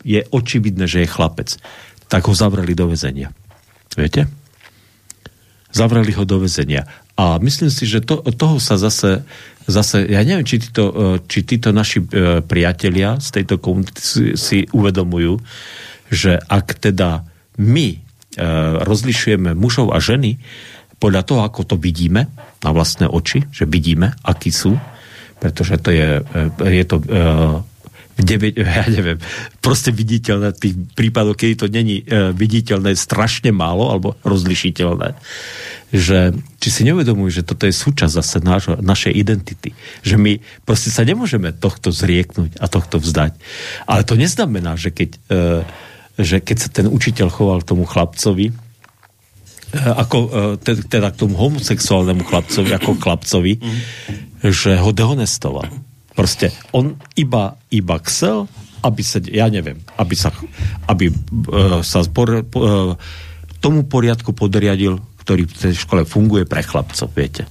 [0.07, 1.59] je očividné, že je chlapec.
[2.09, 3.35] Tak ho zavreli do väzenia.
[3.99, 4.31] Viete?
[5.75, 6.88] Zavreli ho do väzenia.
[7.19, 9.27] A myslím si, že to, toho sa zase,
[9.67, 14.59] zase, ja neviem, či títo, či títo naši e, priatelia z tejto komunity si, si
[14.71, 15.43] uvedomujú,
[16.14, 17.27] že ak teda
[17.59, 17.99] my e,
[18.87, 20.38] rozlišujeme mužov a ženy,
[20.99, 22.27] podľa toho, ako to vidíme
[22.63, 24.75] na vlastné oči, že vidíme, akí sú,
[25.39, 27.63] pretože to je, e, je to uh,
[28.59, 29.19] ja neviem,
[29.63, 35.15] proste viditeľné tých prípadov, kedy to není uh, viditeľné, strašne málo, alebo rozlišiteľné.
[35.95, 39.71] Že, či si neuvedomujú, že toto je súčasť zase nášho, našej identity.
[40.03, 40.33] Že my
[40.67, 43.39] proste sa nemôžeme tohto zrieknúť a tohto vzdať.
[43.87, 45.63] Ale to neznamená, že keď, uh,
[46.19, 48.51] že keď sa ten učiteľ choval tomu chlapcovi,
[49.74, 50.18] ako
[50.64, 53.52] eh, teda k tomu homosexuálnemu chlapcovi, ako chlapcovi,
[54.40, 55.68] že ho dehonestoval.
[56.16, 58.50] Proste on iba, iba chcel,
[58.83, 60.35] aby sa, ja neviem, aby sa,
[60.87, 62.94] aby, uh, sa por, uh,
[63.59, 67.46] tomu poriadku podriadil, ktorý v tej škole funguje pre chlapcov, viete.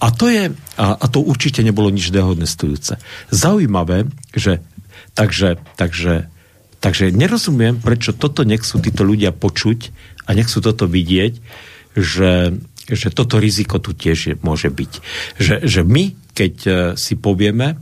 [0.00, 2.96] A to je, a, a to určite nebolo nič dehonestujúce.
[3.28, 4.64] Zaujímavé, že
[5.12, 6.30] takže, takže,
[6.78, 9.90] takže nerozumiem, prečo toto nechcú títo ľudia počuť,
[10.28, 11.40] a nechcú toto vidieť,
[11.96, 12.52] že,
[12.84, 14.92] že toto riziko tu tiež je, môže byť.
[15.40, 16.04] Že, že my,
[16.36, 17.80] keď e, si povieme,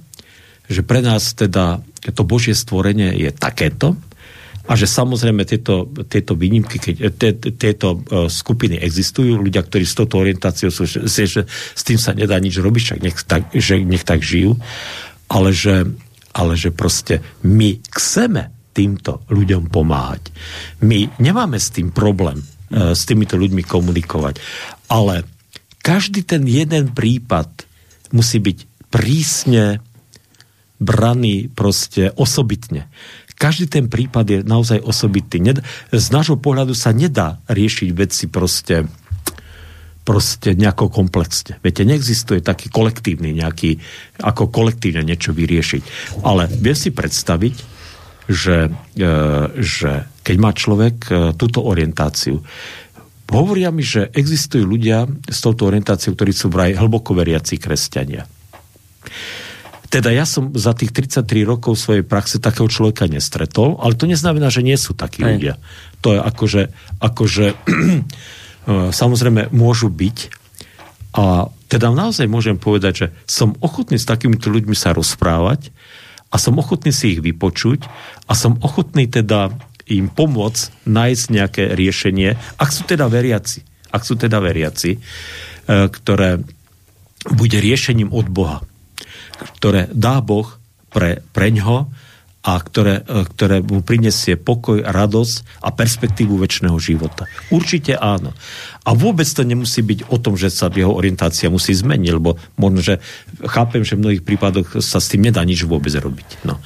[0.70, 1.82] že pre nás teda
[2.14, 3.98] to Božie stvorenie je takéto
[4.66, 7.10] a že samozrejme tieto, tieto výnimky, keď e,
[7.50, 12.14] tieto e, skupiny existujú, ľudia, ktorí s touto orientáciou sú, že, že s tým sa
[12.14, 14.54] nedá nič robiť, však nech tak, že nech tak žijú,
[15.26, 15.82] ale že,
[16.30, 20.28] ale že proste my chceme týmto ľuďom pomáhať.
[20.84, 24.36] My nemáme s tým problém e, s týmito ľuďmi komunikovať,
[24.92, 25.24] ale
[25.80, 27.48] každý ten jeden prípad
[28.12, 29.80] musí byť prísne
[30.76, 32.84] braný proste osobitne.
[33.40, 35.40] každý ten prípad je naozaj osobitý.
[35.88, 38.84] Z nášho pohľadu sa nedá riešiť veci proste
[40.06, 41.58] proste nejako komplexne.
[41.58, 43.82] Viete, neexistuje taký kolektívny nejaký,
[44.22, 45.82] ako kolektívne niečo vyriešiť.
[46.22, 47.75] Ale viem si predstaviť,
[48.26, 49.10] že, e,
[49.58, 52.42] že keď má človek e, túto orientáciu,
[53.30, 58.26] hovoria mi, že existujú ľudia s touto orientáciou, ktorí sú vraj hlboko veriaci kresťania.
[59.86, 64.50] Teda ja som za tých 33 rokov svojej praxe takého človeka nestretol, ale to neznamená,
[64.50, 65.30] že nie sú takí Aj.
[65.30, 65.54] ľudia.
[66.02, 66.62] To je akože,
[66.98, 67.46] akože
[68.66, 70.18] E, samozrejme môžu byť.
[71.16, 75.72] A teda naozaj môžem povedať, že som ochotný s takýmito ľuďmi sa rozprávať
[76.36, 77.88] a som ochotný si ich vypočuť
[78.28, 79.56] a som ochotný teda
[79.88, 84.98] im pomôcť nájsť nejaké riešenie, ak sú teda veriaci, ak sú teda veriaci, e,
[85.88, 86.44] ktoré
[87.32, 88.60] bude riešením od Boha,
[89.56, 90.44] ktoré dá Boh
[90.92, 91.88] pre, pre ňoho
[92.46, 97.26] a ktoré, e, ktoré mu prinesie pokoj, radosť a perspektívu väčšného života.
[97.50, 98.30] Určite áno.
[98.86, 102.86] A vôbec to nemusí byť o tom, že sa jeho orientácia musí zmeniť, lebo možno,
[102.86, 103.02] že
[103.50, 106.46] chápem, že v mnohých prípadoch sa s tým nedá nič vôbec robiť.
[106.46, 106.62] No.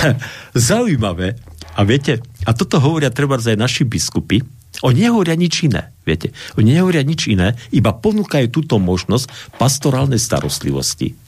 [0.54, 1.34] Zaujímavé.
[1.74, 4.42] A viete, a toto hovoria treba aj naši biskupy,
[4.80, 6.30] oni nehovoria nič iné, viete.
[6.54, 11.18] Oni nehovoria nič iné, iba ponúkajú túto možnosť pastorálnej starostlivosti.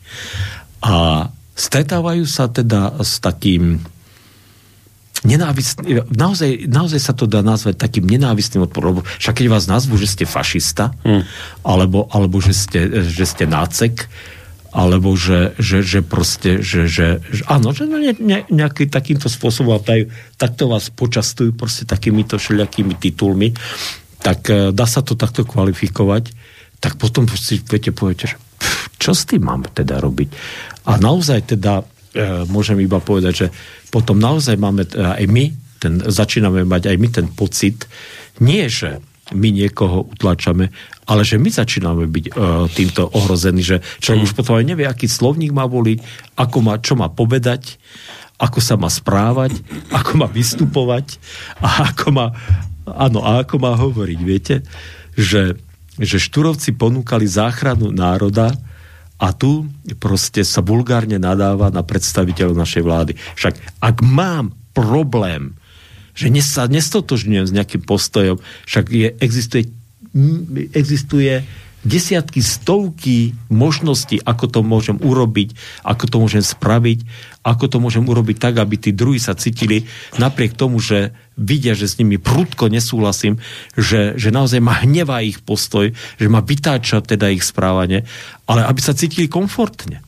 [0.83, 3.81] A stretávajú sa teda s takým
[5.23, 10.11] nenávistným, naozaj, naozaj sa to dá nazvať takým nenávistným odporom, však keď vás nazvu, že
[10.11, 11.23] ste fašista, hmm.
[11.63, 14.11] alebo, alebo že, ste, že ste nácek,
[14.73, 19.79] alebo že, že, že proste, že, že, že áno, že ne, ne, nejaký takýmto spôsobom
[19.79, 20.09] dajú,
[20.41, 23.53] takto vás počastujú proste takýmito všelijakými titulmi,
[24.25, 26.33] tak e, dá sa to takto kvalifikovať,
[26.81, 28.37] tak potom si viete, poviete, že
[29.03, 30.31] čo s tým mám teda robiť?
[30.87, 31.85] A naozaj teda e,
[32.47, 33.47] môžem iba povedať, že
[33.91, 35.45] potom naozaj máme e, aj my,
[35.83, 37.91] ten, začíname mať aj my ten pocit,
[38.39, 39.03] nie že
[39.35, 40.71] my niekoho utlačame,
[41.11, 42.33] ale že my začíname byť e,
[42.71, 44.27] týmto ohrození, že človek mm.
[44.31, 45.99] už potom aj nevie, aký slovník má voliť,
[46.39, 47.83] ako má, čo má povedať,
[48.39, 49.59] ako sa má správať,
[49.99, 51.19] ako má vystupovať
[51.59, 52.27] a ako má,
[52.87, 54.67] áno, a ako má hovoriť, viete,
[55.15, 55.59] že,
[55.99, 58.53] že Šturovci ponúkali záchranu národa,
[59.23, 59.71] a tu
[60.03, 63.13] proste sa vulgárne nadáva na predstaviteľov našej vlády.
[63.39, 65.55] Však ak mám problém,
[66.13, 69.65] že sa nestotožňujem s nejakým postojom, však je, existuje,
[70.75, 71.47] existuje
[71.83, 77.03] desiatky, stovky možností, ako to môžem urobiť, ako to môžem spraviť,
[77.43, 81.91] ako to môžem urobiť tak, aby tí druhí sa cítili napriek tomu, že vidia, že
[81.91, 83.43] s nimi prudko nesúhlasím,
[83.75, 88.07] že, že naozaj ma hnevá ich postoj, že ma vytáča teda ich správanie,
[88.47, 90.01] ale aby sa cítili komfortne.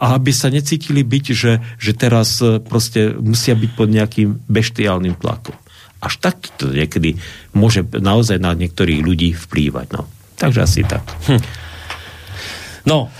[0.00, 5.20] A aby sa necítili byť, že, že teraz e, proste musia byť pod nejakým beštiálnym
[5.20, 5.52] tlakom.
[6.00, 7.20] Až tak to niekedy
[7.52, 9.92] môže naozaj na niektorých ľudí vplývať.
[9.92, 10.08] No.
[10.40, 11.04] Takže asi tak.
[11.28, 11.42] Hm.
[12.88, 13.12] No,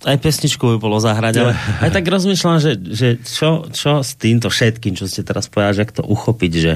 [0.00, 1.52] aj pesničku by bolo zahrať, ale
[1.84, 5.92] aj tak rozmýšľam, že, že čo, čo s týmto všetkým, čo ste teraz povedali, že
[5.92, 6.72] to uchopiť, že...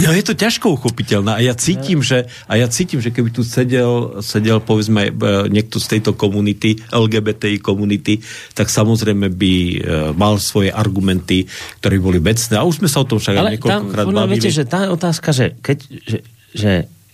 [0.00, 3.42] No je to ťažko uchopiteľné a ja cítim, že, a ja cítim, že keby tu
[3.44, 5.12] sedel, sedel povedzme e,
[5.52, 8.22] niekto z tejto komunity, LGBTI komunity,
[8.56, 9.76] tak samozrejme by e,
[10.16, 11.44] mal svoje argumenty,
[11.82, 12.56] ktoré boli vecné.
[12.56, 14.38] A už sme sa o tom však ale niekoľkokrát bavili.
[14.38, 16.18] Viete, že tá otázka, že keď, že,
[16.56, 16.72] že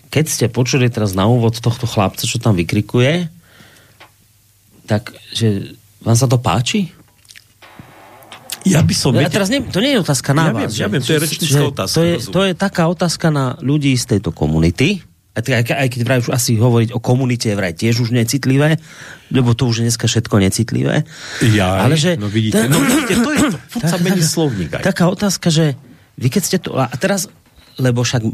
[0.09, 3.29] keď ste počuli teraz na úvod tohto chlapca, čo tam vykrikuje,
[4.89, 6.89] tak, že vám sa to páči?
[8.65, 9.17] Ja by som...
[9.17, 10.73] Ja teraz ne, to nie je otázka na ja vás.
[10.73, 11.95] Viem, ja viem, to je rečnická otázka.
[11.95, 15.05] To je, to je taká otázka na ľudí z tejto komunity,
[15.39, 18.83] aj, aj keď vraj už asi hovoriť o komunite vraj tiež už necitlivé,
[19.31, 21.07] lebo to už je dneska všetko necitlivé.
[21.55, 22.19] Ja, ale že...
[22.19, 23.49] No vidíte, no vidíte, to je to.
[23.79, 24.83] Furt sa mení slovník aj.
[24.83, 25.79] Taká otázka, že
[26.19, 26.75] vy keď ste to...
[26.75, 27.31] A teraz,
[27.79, 28.27] lebo však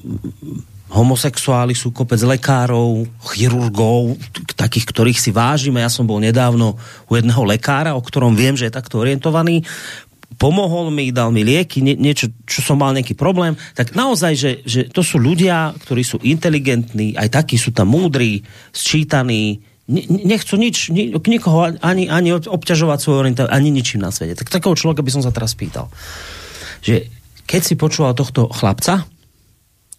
[0.94, 3.02] homosexuáli sú kopec lekárov,
[3.34, 4.14] chirurgov,
[4.54, 5.82] takých, ktorých si vážime.
[5.82, 6.78] Ja som bol nedávno
[7.10, 9.66] u jedného lekára, o ktorom viem, že je takto orientovaný.
[10.38, 13.58] Pomohol mi, dal mi lieky, nie, niečo, čo som mal nejaký problém.
[13.74, 18.46] Tak naozaj, že, že to sú ľudia, ktorí sú inteligentní, aj takí sú tam múdri,
[18.70, 24.38] sčítaní, nechcú nič, ni, nikoho ani, ani obťažovať svoju orientáciu, ani ničím na svete.
[24.38, 25.90] Tak takého človeka by som sa teraz pýtal.
[26.82, 27.10] Že
[27.44, 29.04] keď si počúval tohto chlapca,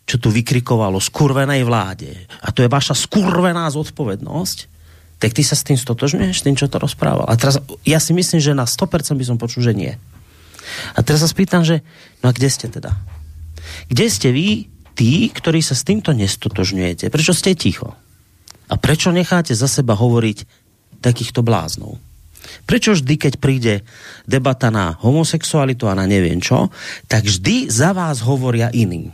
[0.05, 2.13] čo tu vykrikovalo skurvenej vláde,
[2.45, 4.57] a to je vaša skurvená zodpovednosť,
[5.17, 7.25] tak ty sa s tým stotožňuješ, tým, čo to rozprával.
[7.25, 9.97] A teraz ja si myslím, že na 100% by som počul, že nie.
[10.93, 11.81] A teraz sa spýtam, že
[12.21, 12.93] no a kde ste teda?
[13.89, 17.09] Kde ste vy, tí, ktorí sa s týmto nestotožňujete?
[17.09, 17.97] Prečo ste ticho?
[18.69, 20.45] A prečo necháte za seba hovoriť
[21.01, 21.97] takýchto bláznov?
[22.69, 23.73] Prečo vždy, keď príde
[24.29, 26.69] debata na homosexualitu a na neviem čo,
[27.09, 29.09] tak vždy za vás hovoria iní.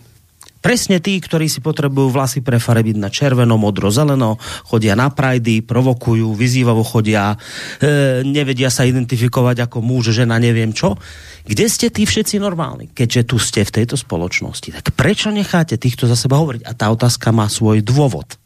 [0.62, 4.38] Presne tí, ktorí si potrebujú vlasy prefarebiť na červeno, modro, zeleno,
[4.70, 7.34] chodia na prajdy, provokujú, vyzývavo chodia,
[7.82, 11.01] e, nevedia sa identifikovať ako muž, žena, neviem čo.
[11.49, 14.70] Kde ste tí všetci normálni, keďže tu ste v tejto spoločnosti?
[14.70, 16.62] Tak prečo necháte týchto za seba hovoriť?
[16.70, 18.38] A tá otázka má svoj dôvod.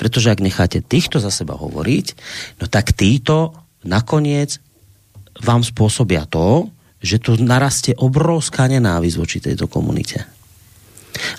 [0.00, 2.06] Pretože ak necháte týchto za seba hovoriť,
[2.64, 3.52] no tak títo
[3.84, 4.64] nakoniec
[5.44, 6.72] vám spôsobia to,
[7.04, 10.33] že tu narastie obrovská nenávisť voči tejto komunite.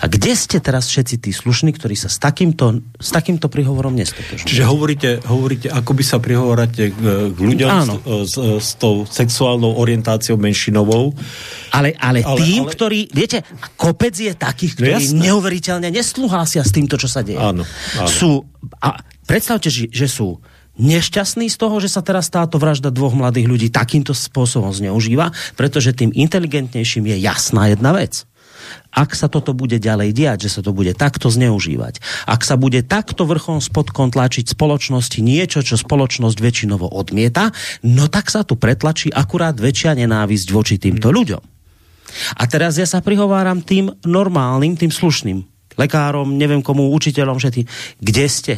[0.00, 4.48] A kde ste teraz všetci tí slušní, ktorí sa s takýmto, s takýmto prihovorom nestotožňujú?
[4.48, 6.98] Čiže hovoríte, hovoríte, ako by sa prihovoráte k,
[7.32, 7.88] k ľuďom s,
[8.32, 11.12] s, s tou sexuálnou orientáciou menšinovou.
[11.72, 12.72] Ale, ale, ale tým, ale...
[12.72, 13.44] ktorí, viete,
[13.76, 17.40] kopec je takých, ktorí no neuveriteľne nesluhásia s týmto, čo sa deje.
[17.40, 17.64] Áno,
[18.00, 18.08] áno.
[18.08, 18.44] Sú,
[18.80, 20.40] a predstavte, že, že sú
[20.76, 25.96] nešťastní z toho, že sa teraz táto vražda dvoch mladých ľudí takýmto spôsobom zneužíva, pretože
[25.96, 28.28] tým inteligentnejším je jasná jedna vec
[28.92, 32.80] ak sa toto bude ďalej diať, že sa to bude takto zneužívať, ak sa bude
[32.86, 37.52] takto vrchom spodkom tlačiť spoločnosti niečo, čo spoločnosť väčšinovo odmieta,
[37.84, 41.42] no tak sa tu pretlačí akurát väčšia nenávisť voči týmto ľuďom.
[42.40, 47.68] A teraz ja sa prihováram tým normálnym, tým slušným lekárom, neviem komu, učiteľom, všetkým.
[48.00, 48.54] Kde ste?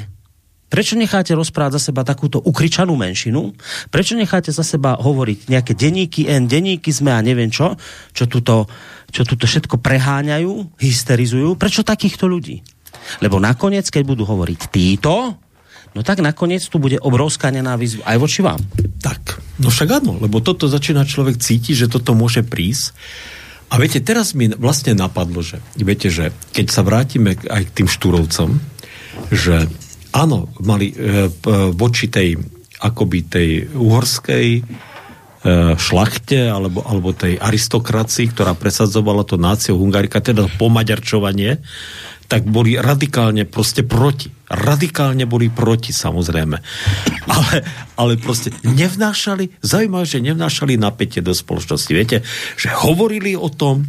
[0.69, 3.57] Prečo necháte rozprávať za seba takúto ukričanú menšinu?
[3.89, 7.75] Prečo necháte za seba hovoriť nejaké denníky N, denníky sme a neviem čo,
[8.13, 8.69] čo tuto
[9.09, 11.57] čo tuto všetko preháňajú, hysterizujú.
[11.57, 12.61] Prečo takýchto ľudí?
[13.25, 15.37] Lebo nakoniec, keď budú hovoriť títo,
[15.97, 18.61] no tak nakoniec tu bude obrovská nenávisť aj voči vám.
[19.01, 22.93] Tak, no však áno, lebo toto začína človek cítiť, že toto môže prísť.
[23.69, 27.89] A viete, teraz mi vlastne napadlo, že viete, že keď sa vrátime aj k tým
[27.89, 28.57] štúrovcom,
[29.29, 29.69] že
[30.17, 31.29] áno, mali e,
[31.77, 32.41] voči tej
[32.79, 34.47] akoby tej uhorskej
[35.79, 41.63] šlachte alebo, alebo tej aristokracii, ktorá presadzovala to náciu Hungarika, teda pomaďarčovanie,
[42.29, 44.29] tak boli radikálne proste proti.
[44.53, 46.57] Radikálne boli proti, samozrejme.
[47.39, 47.63] Ale,
[47.95, 51.93] ale proste nevnášali, zaujímavé, že nevnášali napätie do spoločnosti.
[51.93, 52.25] Viete,
[52.57, 53.85] že hovorili o tom,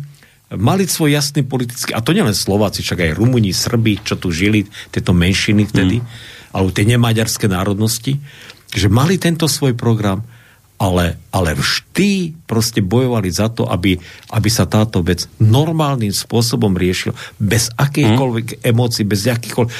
[0.53, 4.67] mali svoj jasný politický, a to nielen Slováci, však aj Rumuni, Srbi, čo tu žili,
[4.91, 6.05] tieto menšiny vtedy, mm.
[6.53, 8.19] alebo tie nemaďarské národnosti,
[8.69, 10.21] že mali tento svoj program,
[10.79, 13.99] ale, ale vždy proste bojovali za to, aby,
[14.31, 18.59] aby sa táto vec normálnym spôsobom riešila, bez akýchkoľvek mm.
[18.63, 19.71] emócií, bez akýchkoľvek...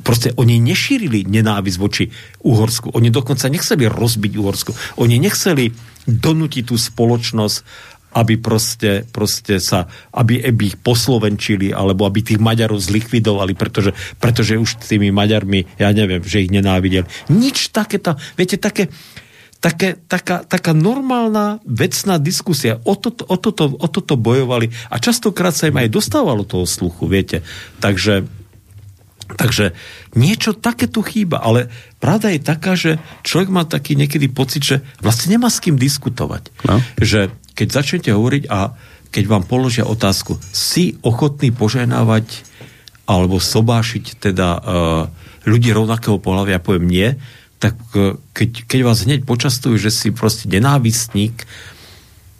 [0.00, 2.08] Proste oni nešírili nenávisť voči
[2.40, 2.96] Uhorsku.
[2.96, 4.72] Oni dokonca nechceli rozbiť Uhorsku.
[5.04, 5.68] Oni nechceli
[6.08, 9.84] donútiť tú spoločnosť aby proste, proste sa,
[10.16, 15.92] aby, aby ich poslovenčili, alebo aby tých Maďarov zlikvidovali, pretože, pretože už tými Maďarmi, ja
[15.92, 17.04] neviem, že ich nenávideli.
[17.28, 18.88] Nič takéto, viete, také,
[19.58, 22.78] také, taká, taká normálna vecná diskusia.
[22.86, 27.10] O toto, o, toto, o toto bojovali a častokrát sa im aj dostávalo toho sluchu,
[27.10, 27.42] viete.
[27.82, 28.22] Takže,
[29.34, 29.74] takže
[30.14, 31.66] niečo také tu chýba, ale
[31.98, 36.54] pravda je taká, že človek má taký niekedy pocit, že vlastne nemá s kým diskutovať.
[36.62, 36.78] No.
[37.02, 38.78] Že keď začnete hovoriť a
[39.10, 42.46] keď vám položia otázku, si ochotný poženávať
[43.08, 44.60] alebo sobášiť teda uh,
[45.48, 47.08] ľudí rovnakého pohľavia, ja poviem nie,
[47.58, 51.46] tak e, keď, keď vás hneď počastujú, že si proste nenávistník,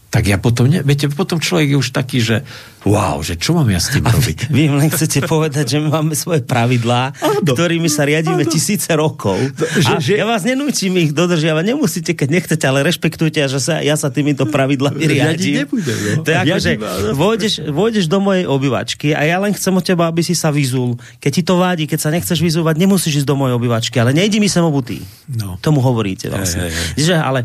[0.09, 2.49] tak ja potom, ne, viete, potom človek je už taký, že
[2.87, 4.53] wow, že čo mám ja s tým robiť?
[4.53, 8.51] Vy, vy len chcete povedať, že my máme svoje pravidlá, áno, ktorými sa riadíme áno.
[8.51, 9.39] tisíce rokov.
[9.57, 10.13] Že, a že...
[10.19, 14.47] ja vás nenúčim ich dodržiavať, nemusíte, keď nechcete, ale rešpektujte, že sa, ja sa týmito
[14.47, 15.67] pravidlami riadím.
[15.67, 16.23] Nebudem, no.
[16.23, 16.73] To je ako, že
[17.15, 21.01] vôjdeš, vôjdeš do mojej obývačky a ja len chcem od teba, aby si sa vyzul.
[21.19, 24.39] Keď ti to vádi, keď sa nechceš vyzúvať, nemusíš ísť do mojej obývačky, ale nejdi
[24.39, 25.03] mi sem obutý.
[25.27, 25.59] No.
[25.59, 26.69] Tomu hovoríte vlastne.
[26.69, 27.05] Hey, hey, hey.
[27.05, 27.41] Že, ale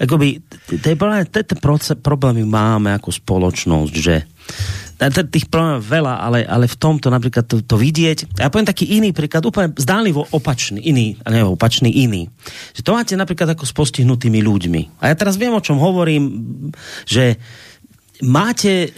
[0.00, 0.40] akoby,
[0.80, 0.94] tie
[1.98, 4.24] problémy máme ako spoločnosť, že
[5.30, 8.42] tých problémov veľa, ale, ale v tomto napríklad to, to vidieť.
[8.42, 12.26] Ja poviem taký iný príklad, úplne zdánlivo opačný, iný, ne, opačný iný.
[12.74, 14.98] Že to máte napríklad ako s postihnutými ľuďmi.
[14.98, 16.24] A ja teraz viem, o čom hovorím,
[17.06, 17.38] že
[18.24, 18.90] máte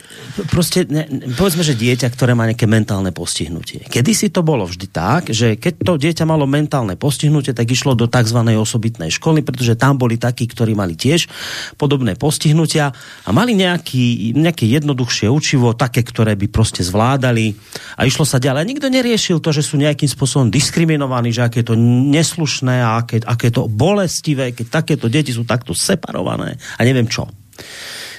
[0.48, 1.04] proste, ne,
[1.36, 3.84] povedzme, že dieťa, ktoré má nejaké mentálne postihnutie.
[3.84, 7.92] Kedy si to bolo vždy tak, že keď to dieťa malo mentálne postihnutie, tak išlo
[7.92, 8.40] do tzv.
[8.56, 11.28] osobitnej školy, pretože tam boli takí, ktorí mali tiež
[11.76, 12.92] podobné postihnutia
[13.24, 17.52] a mali nejaký, nejaké jednoduchšie učivo, také, ktoré by proste zvládali
[18.00, 18.64] a išlo sa ďalej.
[18.72, 21.76] Nikto neriešil to, že sú nejakým spôsobom diskriminovaní, že aké je to
[22.08, 27.04] neslušné a aké, aké je to bolestivé, keď takéto deti sú takto separované a neviem
[27.04, 27.28] čo.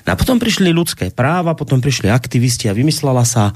[0.05, 3.53] No a potom prišli ľudské práva, potom prišli aktivisti a vymyslela sa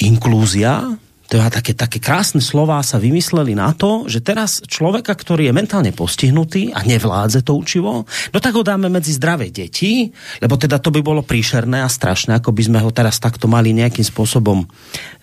[0.00, 0.96] inklúzia,
[1.32, 5.56] to je také, také krásne slová sa vymysleli na to, že teraz človeka, ktorý je
[5.56, 10.12] mentálne postihnutý a nevládze to učivo, no tak ho dáme medzi zdravé deti,
[10.44, 13.72] lebo teda to by bolo príšerné a strašné, ako by sme ho teraz takto mali
[13.72, 14.68] nejakým spôsobom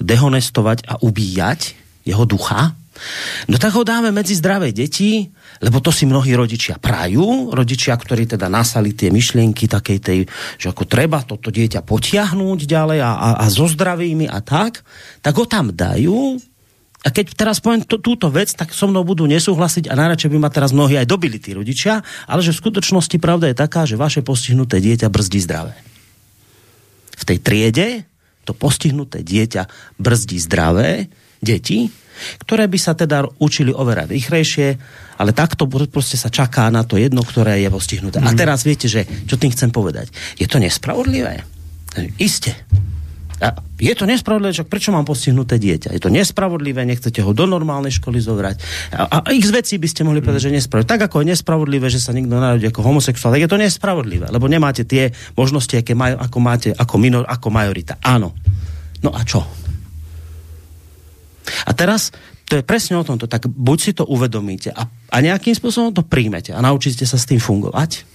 [0.01, 1.77] dehonestovať a ubíjať
[2.09, 2.73] jeho ducha.
[3.47, 5.28] No tak ho dáme medzi zdravé deti,
[5.64, 10.20] lebo to si mnohí rodičia prajú, rodičia, ktorí teda nasali tie myšlienky takej tej,
[10.60, 14.84] že ako treba toto dieťa potiahnúť ďalej a, a, a so zdravými a tak,
[15.24, 16.39] tak ho tam dajú.
[17.00, 20.38] A keď teraz poviem to, túto vec, tak so mnou budú nesúhlasiť a najradšej by
[20.43, 23.95] ma teraz mnohí aj dobili tí rodičia, ale že v skutočnosti pravda je taká, že
[23.95, 25.80] vaše postihnuté dieťa brzdí zdravé.
[27.16, 27.88] V tej triede
[28.43, 31.08] to postihnuté dieťa brzdí zdravé
[31.39, 31.88] deti,
[32.43, 34.67] ktoré by sa teda učili oveľa rýchlejšie,
[35.20, 38.24] ale takto proste sa čaká na to jedno, ktoré je postihnuté.
[38.24, 38.28] Mm.
[38.28, 40.11] A teraz viete, že čo tým chcem povedať?
[40.39, 41.43] Je to nespravodlivé?
[42.22, 42.55] Isté.
[43.39, 45.95] A je to nespravodlivé, však prečo mám postihnuté dieťa?
[45.95, 48.55] Je to nespravodlivé, nechcete ho do normálnej školy zobrať.
[48.91, 50.91] A, a x vecí by ste mohli povedať, že nespravodlivé.
[50.91, 54.51] Tak ako je nespravodlivé, že sa niekto narodí ako homosexuál, tak je to nespravodlivé, lebo
[54.51, 57.95] nemáte tie možnosti, aké maj, ako máte ako, minor, ako majorita.
[58.03, 58.36] Áno.
[58.99, 59.47] No a čo?
[61.68, 62.14] A teraz
[62.50, 63.30] to je presne o tomto.
[63.30, 67.30] Tak buď si to uvedomíte a, a nejakým spôsobom to príjmete a naučíte sa s
[67.30, 68.10] tým fungovať,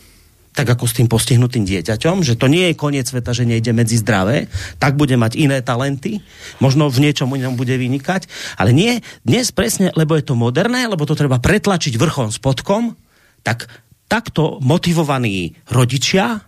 [0.54, 3.98] tak ako s tým postihnutým dieťaťom, že to nie je koniec sveta, že nejde medzi
[3.98, 4.46] zdravé,
[4.78, 6.22] tak bude mať iné talenty,
[6.62, 11.02] možno v niečom inom bude vynikať, ale nie, dnes presne, lebo je to moderné, lebo
[11.02, 12.94] to treba pretlačiť vrchom spodkom,
[13.42, 13.66] tak
[14.06, 16.46] takto motivovaní rodičia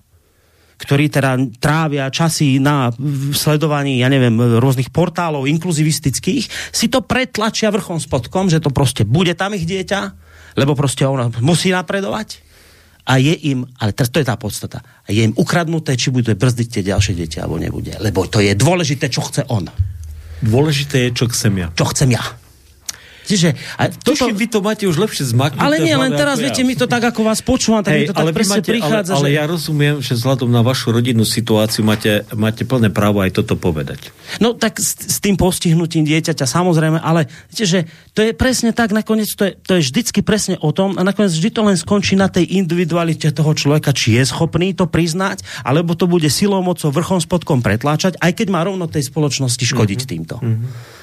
[0.76, 2.92] ktorí teda trávia časy na
[3.32, 9.32] sledovaní, ja neviem, rôznych portálov inkluzivistických, si to pretlačia vrchom spodkom, že to proste bude
[9.32, 10.00] tam ich dieťa,
[10.60, 12.44] lebo proste ona musí napredovať
[13.06, 16.68] a je im, ale teraz to je tá podstata, je im ukradnuté, či bude brzdiť
[16.68, 17.94] tie ďalšie deti, alebo nebude.
[18.02, 19.70] Lebo to je dôležité, čo chce on.
[20.42, 21.68] Dôležité je, čo chcem ja.
[21.72, 22.24] Čo chcem ja.
[23.26, 24.30] Čiže, a toto...
[24.30, 25.66] vy to máte už lepšie zmaknuté.
[25.66, 26.68] Ale nie, len teraz, viete, ja.
[26.68, 29.12] mi to tak, ako vás počúvam, tak Hej, mi to tak presne máte, prichádza.
[29.18, 29.34] Ale, ale že...
[29.34, 34.14] ja rozumiem, že vzhľadom na vašu rodinnú situáciu máte, máte plné právo aj toto povedať.
[34.38, 37.80] No tak s, s tým postihnutím dieťaťa, samozrejme, ale viete, že
[38.14, 41.34] to je presne tak, nakoniec to je, to je vždycky presne o tom a nakoniec
[41.34, 45.98] vždy to len skončí na tej individualite toho človeka, či je schopný to priznať, alebo
[45.98, 50.12] to bude silou, mocou, vrchom, spodkom pretláčať, aj keď má rovno tej spoločnosti škodiť mm-hmm.
[50.14, 50.36] týmto.
[50.38, 50.94] Mm-hmm.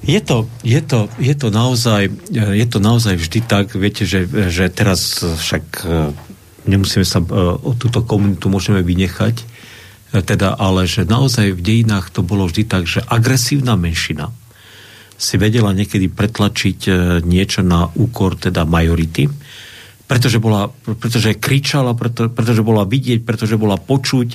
[0.00, 4.72] Je to, je, to, je, to naozaj, je to naozaj vždy tak, viete, že, že
[4.72, 6.16] teraz však e,
[6.64, 7.28] nemusíme sa e,
[7.60, 9.44] o túto komunitu môžeme vynechať, e,
[10.24, 14.32] teda, ale že naozaj v dejinách to bolo vždy tak, že agresívna menšina
[15.20, 16.88] si vedela niekedy pretlačiť
[17.28, 19.28] niečo na úkor teda majority,
[20.08, 24.28] pretože, bola, pretože kričala, preto, pretože bola vidieť, pretože bola počuť,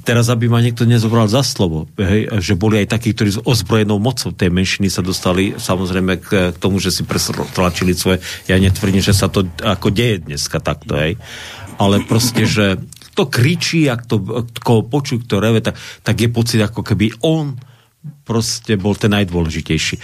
[0.00, 4.00] teraz, aby ma niekto nezobral za slovo, hej, že boli aj takí, ktorí s ozbrojenou
[4.00, 9.04] mocou tej menšiny sa dostali samozrejme k, k tomu, že si pretlačili svoje, ja netvrdím,
[9.04, 11.20] že sa to ako deje dneska takto, hej,
[11.76, 12.80] ale proste, že
[13.12, 17.60] to kričí, ak to koho počujú, kto reve, tak, tak je pocit, ako keby on
[18.24, 19.96] proste bol ten najdôležitejší.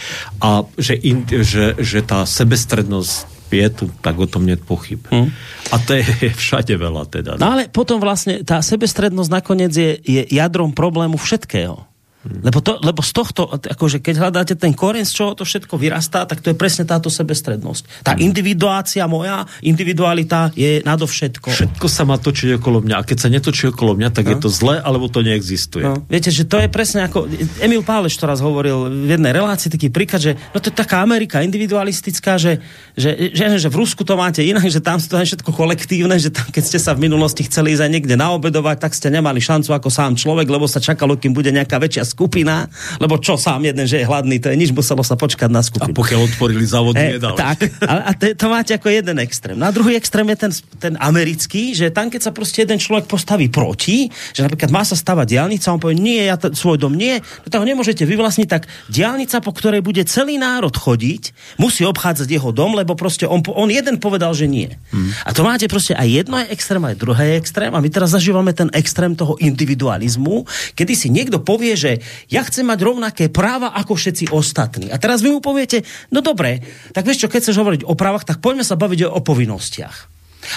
[0.45, 3.38] A že, in, že, že tá sebestrednosť
[3.73, 5.01] tu, tak o tom nie pochyb.
[5.09, 5.33] Hmm.
[5.73, 6.05] A to je
[6.45, 7.41] všade veľa teda.
[7.41, 11.88] No ale potom vlastne tá sebestrednosť nakoniec je, je jadrom problému všetkého.
[12.29, 16.29] Lebo, to, lebo z tohto, akože keď hľadáte ten koren, z čoho to všetko vyrastá,
[16.29, 18.05] tak to je presne táto sebestrednosť.
[18.05, 21.49] Tá individuácia moja, individualita je nadovšetko.
[21.49, 22.95] Všetko sa má točiť okolo mňa.
[23.01, 24.31] A keď sa netočí okolo mňa, tak no.
[24.33, 25.85] je to zle, alebo to neexistuje.
[25.89, 26.05] No.
[26.07, 27.27] Viete, že to je presne ako...
[27.65, 31.01] Emil Páleš to raz hovoril v jednej relácii, taký príklad, že no to je taká
[31.01, 32.61] Amerika individualistická, že,
[32.95, 36.29] že, že, že v Rusku to máte inak, že tam to je všetko kolektívne, že
[36.29, 39.73] tam, keď ste sa v minulosti chceli ísť aj niekde naobedovať, tak ste nemali šancu
[39.73, 42.67] ako sám človek, lebo sa čakalo, kým bude nejaká väčšia skupina,
[42.99, 45.95] lebo čo sám jeden, že je hladný, to je nič, muselo sa počkať na skupinu.
[45.95, 47.39] A pokiaľ otvorili závod, e, nedali.
[47.39, 49.55] Tak, a, a to, to máte ako jeden extrém.
[49.55, 50.53] Na druhý extrém je ten,
[50.83, 54.99] ten americký, že tam, keď sa proste jeden človek postaví proti, že napríklad má sa
[54.99, 58.49] stavať diálnica, on povie, nie, ja t- svoj dom nie, no tak ho nemôžete vyvlastniť,
[58.51, 63.47] tak diálnica, po ktorej bude celý národ chodiť, musí obchádzať jeho dom, lebo proste on,
[63.55, 64.75] on jeden povedal, že nie.
[64.91, 65.15] Hmm.
[65.23, 68.11] A to máte proste aj jedno je extrém, aj druhé je extrém a my teraz
[68.11, 70.43] zažívame ten extrém toho individualizmu,
[70.75, 71.98] kedy si niekto povie, že
[72.31, 74.91] ja chcem mať rovnaké práva ako všetci ostatní.
[74.91, 78.27] A teraz vy mu poviete, no dobre, tak vieš čo, keď chceš hovoriť o právach,
[78.27, 79.97] tak poďme sa baviť o povinnostiach.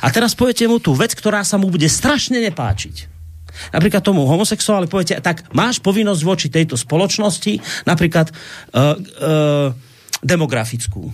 [0.05, 3.09] A teraz poviete mu tú vec, ktorá sa mu bude strašne nepáčiť.
[3.75, 9.67] Napríklad tomu homosexuáli poviete, tak máš povinnosť voči tejto spoločnosti, napríklad uh, uh,
[10.23, 11.11] demografickú.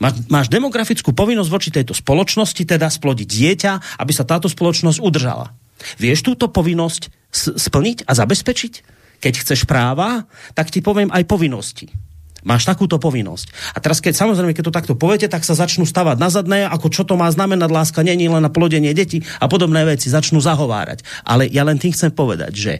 [0.00, 5.52] Máš, máš demografickú povinnosť voči tejto spoločnosti, teda splodiť dieťa, aby sa táto spoločnosť udržala.
[6.00, 7.12] Vieš túto povinnosť
[7.56, 8.99] splniť a zabezpečiť?
[9.20, 10.24] Keď chceš práva,
[10.56, 11.92] tak ti poviem aj povinnosti.
[12.40, 13.76] Máš takúto povinnosť.
[13.76, 16.88] A teraz, keď samozrejme, keď to takto poviete, tak sa začnú stavať na zadné, ako
[16.88, 21.04] čo to má znamenať láska, nie len na plodenie detí a podobné veci, začnú zahovárať.
[21.28, 22.72] Ale ja len tým chcem povedať, že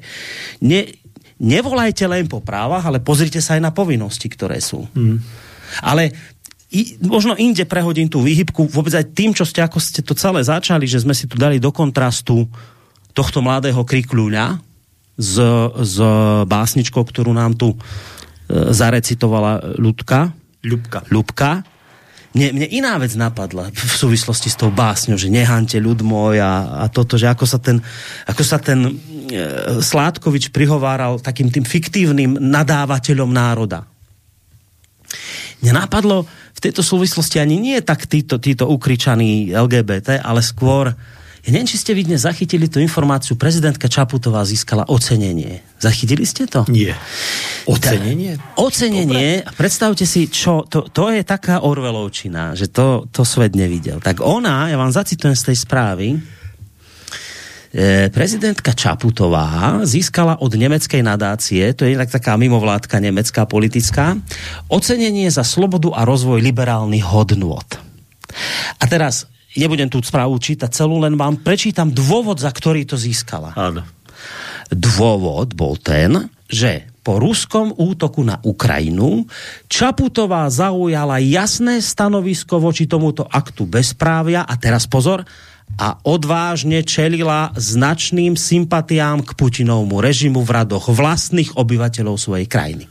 [0.65, 0.89] ne,
[1.37, 4.89] nevolajte len po právach, ale pozrite sa aj na povinnosti, ktoré sú.
[4.97, 5.21] Mm.
[5.85, 6.09] Ale
[6.73, 10.41] i, možno inde prehodím tú výhybku vôbec aj tým, čo ste, ako ste to celé
[10.41, 12.49] začali, že sme si tu dali do kontrastu
[13.13, 14.70] tohto mladého krikľúňa
[15.21, 15.37] s,
[15.85, 15.97] s
[16.49, 17.77] básničkou, ktorú nám tu
[18.51, 20.35] E, zarecitovala Ľudka.
[20.67, 20.99] Ľubka.
[21.09, 21.51] Ľubka.
[22.31, 26.83] Mne, mne iná vec napadla v súvislosti s tou básňou, že nehante ľud môj a,
[26.83, 27.83] a toto, že ako sa ten,
[28.27, 28.91] ako sa ten e,
[29.83, 33.87] Sládkovič prihováral takým tým fiktívnym nadávateľom národa.
[35.63, 40.95] Mne napadlo v tejto súvislosti ani nie tak títo, títo ukričaní LGBT, ale skôr
[41.41, 45.65] ja neviem, či ste vy dnes zachytili tú informáciu, prezidentka Čaputová získala ocenenie.
[45.81, 46.69] Zachytili ste to?
[46.69, 46.93] Nie.
[47.65, 48.37] Ocenenie?
[48.37, 49.57] Ta, ocenenie, Dobre.
[49.57, 54.05] predstavte si, čo, to, to je taká Orvelovčina, že to, to svet nevidel.
[54.05, 56.07] Tak ona, ja vám zacitujem z tej správy,
[57.73, 64.13] e, prezidentka Čaputová získala od nemeckej nadácie, to je tak taká mimovládka nemecká politická,
[64.69, 67.65] ocenenie za slobodu a rozvoj liberálnych hodnôt.
[68.77, 69.25] A teraz
[69.59, 73.55] nebudem tú správu čítať celú, len vám prečítam dôvod, za ktorý to získala.
[73.59, 73.83] Áno.
[74.71, 79.25] Dôvod bol ten, že po ruskom útoku na Ukrajinu
[79.67, 85.25] Čaputová zaujala jasné stanovisko voči tomuto aktu bezprávia a teraz pozor,
[85.79, 92.91] a odvážne čelila značným sympatiám k Putinovmu režimu v radoch vlastných obyvateľov svojej krajiny.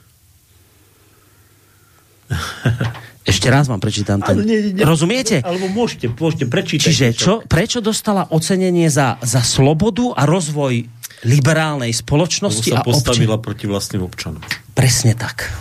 [3.28, 4.41] Ešte raz vám prečítam ten.
[4.41, 5.43] nie, nie, Rozumiete?
[5.43, 6.88] Alebo môžete, môžete prečítať.
[6.88, 10.88] Čiže čo, prečo dostala ocenenie za, za slobodu a rozvoj
[11.28, 13.45] liberálnej spoločnosti Lebo sa a postavila občan...
[13.45, 14.41] proti vlastným občanom.
[14.72, 15.51] Presne tak.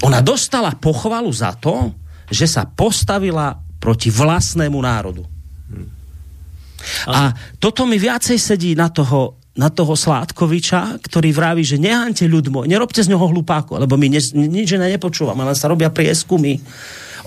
[0.00, 1.92] Ona dostala pochvalu za to,
[2.32, 5.28] že sa postavila proti vlastnému národu.
[5.68, 5.88] Hmm.
[7.12, 12.50] A toto mi viacej sedí na toho, na toho Sládkoviča, ktorý vraví, že nehante ľud
[12.50, 16.58] môj, nerobte z neho hlupáku, lebo my nič, nič nepočúvame, len sa robia prieskumy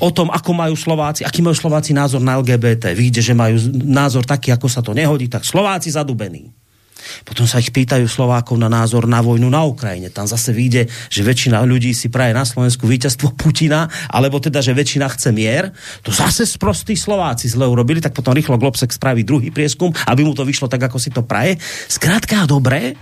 [0.03, 2.91] o tom, ako majú Slováci, aký majú Slováci názor na LGBT.
[2.93, 3.57] Vidíte, že majú
[3.87, 6.51] názor taký, ako sa to nehodí, tak Slováci zadubení.
[7.23, 10.11] Potom sa ich pýtajú Slovákov na názor na vojnu na Ukrajine.
[10.11, 14.75] Tam zase vyjde, že väčšina ľudí si praje na Slovensku víťazstvo Putina, alebo teda, že
[14.75, 15.71] väčšina chce mier.
[16.03, 20.33] To zase sprostí Slováci zle urobili, tak potom rýchlo Globsek spraví druhý prieskum, aby mu
[20.33, 21.59] to vyšlo tak, ako si to praje.
[21.87, 22.97] Skrátka dobre,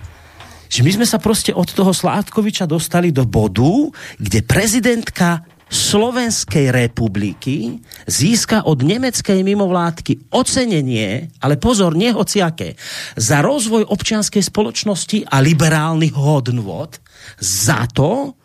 [0.66, 7.82] že my sme sa proste od toho Sládkoviča dostali do bodu, kde prezidentka Slovenskej republiky
[8.06, 12.78] získa od nemeckej mimovládky ocenenie, ale pozor, nehociaké,
[13.18, 16.94] za rozvoj občianskej spoločnosti a liberálnych hodnôt
[17.42, 18.38] za to,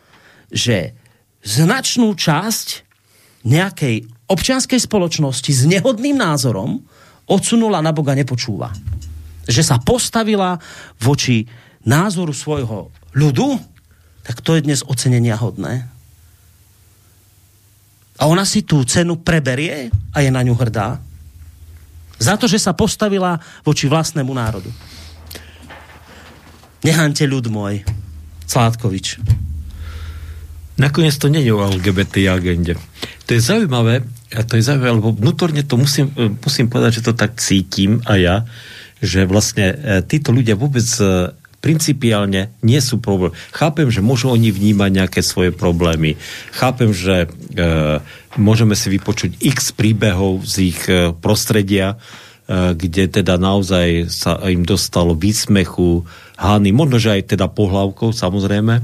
[0.49, 0.97] že
[1.45, 2.67] značnú časť
[3.45, 6.81] nejakej občianskej spoločnosti s nehodným názorom
[7.29, 8.73] odsunula na Boga nepočúva.
[9.45, 10.57] Že sa postavila
[10.97, 11.45] voči
[11.85, 13.61] názoru svojho ľudu,
[14.25, 16.00] tak to je dnes ocenenia hodné.
[18.21, 21.01] A ona si tú cenu preberie a je na ňu hrdá.
[22.21, 24.69] Za to, že sa postavila voči vlastnému národu.
[26.85, 27.81] Nehante ľud môj.
[28.45, 29.17] Sládkovič.
[30.77, 32.77] Nakoniec to nie je o LGBT agende.
[33.25, 34.05] To je zaujímavé,
[34.37, 38.17] a to je zaujímavé, lebo vnútorne to musím, musím povedať, že to tak cítim a
[38.21, 38.35] ja,
[39.01, 43.31] že vlastne e, títo ľudia vôbec e, principiálne nie sú problém.
[43.53, 46.17] Chápem, že môžu oni vnímať nejaké svoje problémy.
[46.51, 47.27] Chápem, že e,
[48.35, 51.95] môžeme si vypočuť x príbehov z ich e, prostredia,
[52.49, 56.03] e, kde teda naozaj sa im dostalo výsmechu,
[56.41, 58.81] hány, možno, že aj teda pohľavkou, samozrejme.
[58.81, 58.83] E,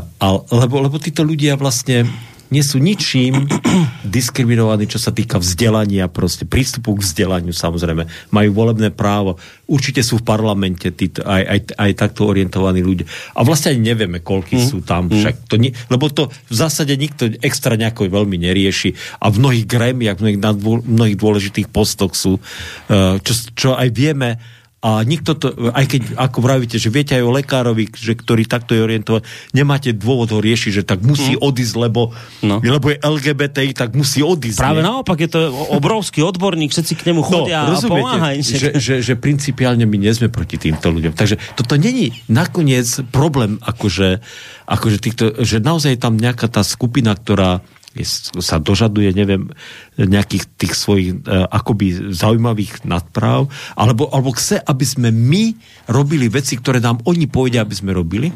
[0.00, 2.06] ale, lebo, lebo títo ľudia vlastne
[2.48, 3.44] nie sú ničím
[4.16, 8.08] diskriminovaní, čo sa týka vzdelania, proste prístupu k vzdelaniu samozrejme.
[8.32, 9.36] Majú volebné právo.
[9.68, 13.04] Určite sú v parlamente títo, aj, aj, aj takto orientovaní ľudia.
[13.36, 14.64] A vlastne ani nevieme, koľky mm.
[14.64, 15.12] sú tam.
[15.12, 15.20] Mm.
[15.20, 19.20] Však to nie, lebo to v zásade nikto extra nejako veľmi nerieši.
[19.20, 20.52] A v mnohých grémiach, v mnohých, na
[20.88, 22.40] mnohých dôležitých postoch sú,
[22.88, 24.40] eh, čo, čo aj vieme,
[24.78, 28.78] a nikto to, aj keď, ako vravíte, že viete aj o lekárovi, že, ktorý takto
[28.78, 31.42] je orientovaný, nemáte dôvod ho riešiť, že tak musí mm.
[31.42, 32.14] odísť, lebo,
[32.46, 32.62] no.
[32.62, 34.62] lebo je LGBTI, tak musí odísť.
[34.62, 34.86] Práve nie?
[34.86, 35.40] naopak, je to
[35.74, 38.38] obrovský odborník, všetci k nemu no, chodia no, a pomáhajú.
[38.38, 41.10] Že, že, že principiálne my nie sme proti týmto ľuďom.
[41.10, 44.22] Takže toto není nakoniec problém, akože,
[44.62, 47.66] akože týchto, že naozaj je tam nejaká tá skupina, ktorá
[48.04, 49.50] sa dožaduje, neviem,
[49.98, 55.56] nejakých tých svojich e, akoby zaujímavých nadpráv, alebo, alebo chce, aby sme my
[55.88, 58.30] robili veci, ktoré nám oni povedia, aby sme robili,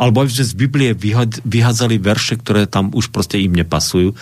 [0.00, 0.90] alebo aby sme z Biblie
[1.44, 4.16] vyhádzali verše, ktoré tam už proste im nepasujú,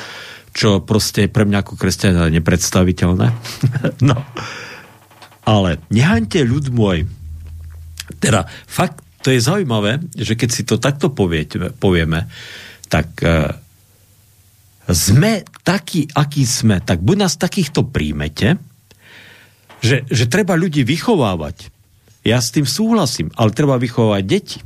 [0.50, 3.26] čo proste je pre mňa ako kresťana nepredstaviteľné.
[4.08, 4.16] no.
[5.46, 7.06] Ale nehaňte ľud môj.
[8.18, 12.26] Teda, fakt, to je zaujímavé, že keď si to takto poviete, povieme,
[12.90, 13.54] tak uh,
[14.92, 18.56] sme takí, akí sme, tak buď nás takýchto príjmete,
[19.80, 21.72] že, že treba ľudí vychovávať.
[22.20, 24.58] Ja s tým súhlasím, ale treba vychovávať deti.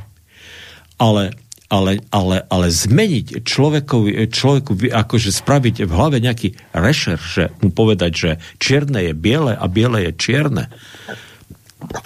[0.98, 1.34] Ale,
[1.70, 8.12] ale, ale, ale zmeniť človekovi, človeku, akože spraviť v hlave nejaký rešer, že mu povedať,
[8.14, 10.70] že čierne je biele a biele je čierne.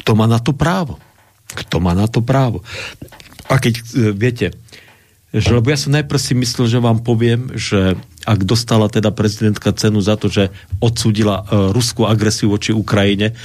[0.05, 1.01] Kto má na to právo?
[1.49, 2.61] Kto má na to právo?
[3.49, 4.53] A keď, e, viete,
[5.29, 9.77] že, lebo ja som najprv si myslel, že vám poviem, že ak dostala teda prezidentka
[9.77, 10.49] cenu za to, že
[10.81, 13.37] odsúdila uh, ruskú agresiu voči Ukrajine,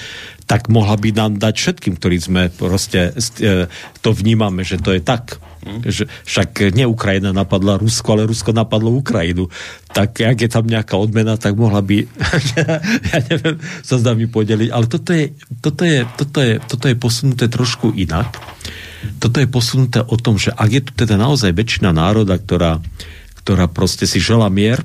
[0.47, 3.67] tak mohla by nám dať všetkým, ktorí sme proste uh,
[3.99, 5.43] to vnímame, že to je tak.
[5.63, 5.83] Mm.
[5.83, 9.51] Že, však nie Ukrajina napadla Rusko, ale Rusko napadlo Ukrajinu.
[9.91, 12.07] Tak ak je tam nejaká odmena, tak mohla by,
[13.11, 14.71] ja neviem, sa s nami podeliť.
[14.71, 18.39] Ale toto je, toto je, toto je, toto je posunuté trošku inak
[19.19, 22.79] toto je posunuté o tom, že ak je tu teda naozaj väčšina národa, ktorá,
[23.43, 24.83] ktorá proste si žela mier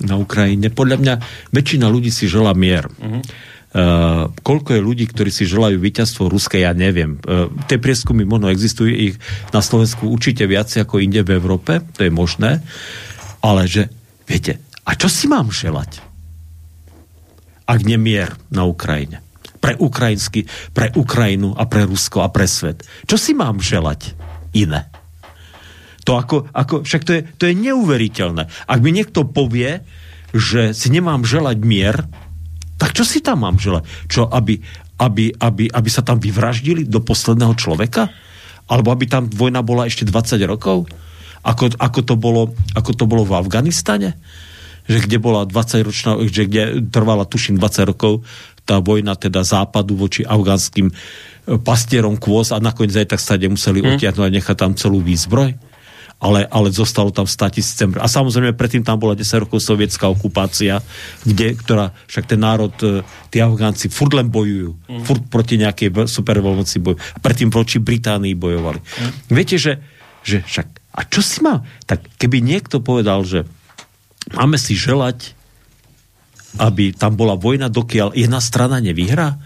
[0.00, 1.14] na Ukrajine, podľa mňa
[1.52, 2.88] väčšina ľudí si žela mier.
[2.88, 3.20] Uh-huh.
[3.70, 7.22] Uh, koľko je ľudí, ktorí si želajú víťazstvo ruské, ja neviem.
[7.22, 9.14] Uh, tie prieskumy možno existujú ich
[9.54, 12.66] na Slovensku určite viac ako inde v Európe, to je možné,
[13.38, 13.86] ale že,
[14.26, 16.02] viete, a čo si mám želať?
[17.70, 19.22] Ak nemier na Ukrajine
[19.60, 22.82] pre, ukrajinsky, pre Ukrajinu a pre Rusko a pre svet.
[23.04, 24.16] Čo si mám želať
[24.56, 24.88] iné?
[26.08, 28.48] To ako, ako, však to je, to je neuveriteľné.
[28.66, 29.84] Ak mi niekto povie,
[30.32, 31.96] že si nemám želať mier,
[32.80, 33.84] tak čo si tam mám želať?
[34.08, 34.56] Čo, aby,
[34.96, 38.08] aby, aby, aby sa tam vyvraždili do posledného človeka?
[38.70, 40.88] Alebo aby tam vojna bola ešte 20 rokov?
[41.44, 44.16] Ako, ako, to, bolo, ako to bolo v Afganistane?
[44.88, 48.24] Že kde bola 20 ročná, že kde trvala tuším 20 rokov
[48.70, 50.94] tá vojna teda západu voči afgánskym e,
[51.58, 53.98] pastierom kôz a nakoniec aj tak stade museli hmm.
[53.98, 55.58] odtiahnuť a nechať tam celú výzbroj.
[56.20, 60.84] Ale, ale zostalo tam 100 tisíc A samozrejme predtým tam bola 10 rokov sovietská okupácia,
[61.24, 63.00] kde, ktorá, však ten národ, e,
[63.32, 64.76] tí Afgánci furt len bojujú.
[64.84, 65.02] Mm.
[65.08, 67.00] Furt proti nejakej superveľmoci bojujú.
[67.00, 68.84] A predtým proti Británii bojovali.
[68.84, 69.12] Mm.
[69.32, 69.80] Viete, že,
[70.20, 71.64] že však, a čo si má?
[71.88, 73.48] Tak keby niekto povedal, že
[74.36, 75.39] máme si želať
[76.58, 79.38] aby tam bola vojna, dokiaľ jedna strana nevyhrá.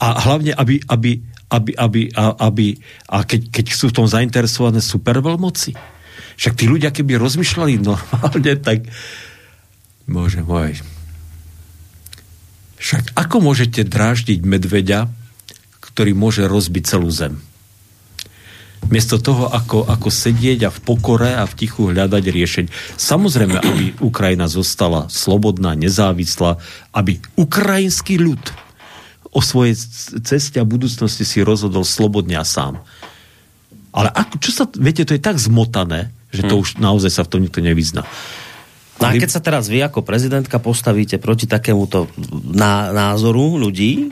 [0.00, 1.20] A hlavne, aby, aby,
[1.52, 2.66] aby, aby, aby
[3.08, 5.76] a keď, keď sú v tom zainteresované superveľmoci.
[6.36, 8.84] Však tí ľudia, keby rozmýšľali normálne, tak
[10.04, 10.84] môže môj.
[12.76, 15.08] Však ako môžete dráždiť medveďa,
[15.80, 17.40] ktorý môže rozbiť celú zem?
[18.86, 22.70] Miesto toho, ako, ako sedieť a v pokore a v tichu hľadať riešenie.
[22.94, 26.62] Samozrejme, aby Ukrajina zostala slobodná, nezávislá,
[26.94, 28.38] aby ukrajinský ľud
[29.34, 29.74] o svojej
[30.22, 32.80] ceste a budúcnosti si rozhodol slobodne a sám.
[33.90, 36.62] Ale ako, čo sa, viete, to je tak zmotané, že to hmm.
[36.62, 38.06] už naozaj sa v tom nikto nevyzná.
[38.96, 42.08] No a keď sa teraz vy ako prezidentka postavíte proti takémuto
[42.96, 44.08] názoru ľudí,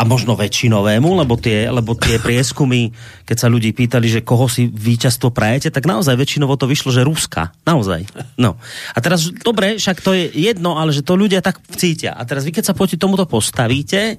[0.00, 2.88] a možno väčšinovému, lebo tie, lebo tie prieskumy,
[3.28, 7.04] keď sa ľudí pýtali, že koho si víťazstvo prajete, tak naozaj väčšinovo to vyšlo, že
[7.04, 7.52] Ruska.
[7.68, 8.08] Naozaj.
[8.40, 8.56] No.
[8.96, 12.16] A teraz, dobre, však to je jedno, ale že to ľudia tak cítia.
[12.16, 14.16] A teraz vy, keď sa proti tomuto postavíte,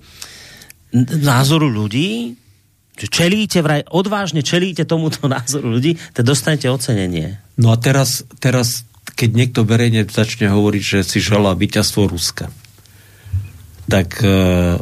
[1.18, 2.38] názoru ľudí,
[2.94, 7.42] že čelíte, vraj, odvážne čelíte tomuto názoru ľudí, tak dostanete ocenenie.
[7.58, 8.86] No a teraz, teraz
[9.18, 12.54] keď niekto verejne začne hovoriť, že si želá víťazstvo Ruska,
[13.90, 14.78] tak e,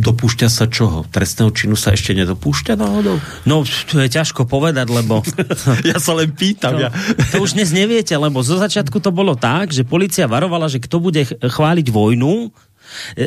[0.00, 1.04] dopúšťa sa čoho?
[1.12, 3.20] Trestného činu sa ešte nedopúšťa náhodou?
[3.44, 5.20] No, to je ťažko povedať, lebo...
[5.90, 6.80] ja sa len pýtam.
[6.80, 6.90] No, ja.
[7.30, 10.96] to už dnes neviete, lebo zo začiatku to bolo tak, že policia varovala, že kto
[10.98, 12.48] bude chváliť vojnu,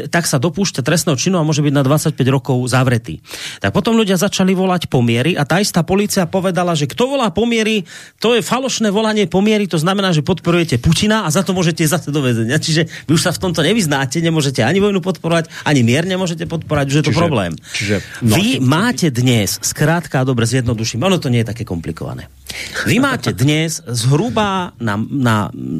[0.09, 3.23] tak sa dopúšťa trestného činu a môže byť na 25 rokov zavretý.
[3.63, 7.87] Tak potom ľudia začali volať pomiery a tá istá policia povedala, že kto volá pomiery,
[8.19, 12.09] to je falošné volanie pomiery, to znamená, že podporujete Putina a za to môžete zase
[12.11, 12.59] do väzenia.
[12.59, 16.85] Čiže vy už sa v tomto nevyznáte, nemôžete ani vojnu podporovať, ani mier nemôžete podporovať,
[16.89, 17.51] už je to čiže, problém.
[17.55, 17.95] Čiže,
[18.25, 22.27] no, vy máte dnes, skrátka, dobre zjednoduším, ono to nie je také komplikované.
[22.85, 25.35] Vy máte dnes zhruba na, na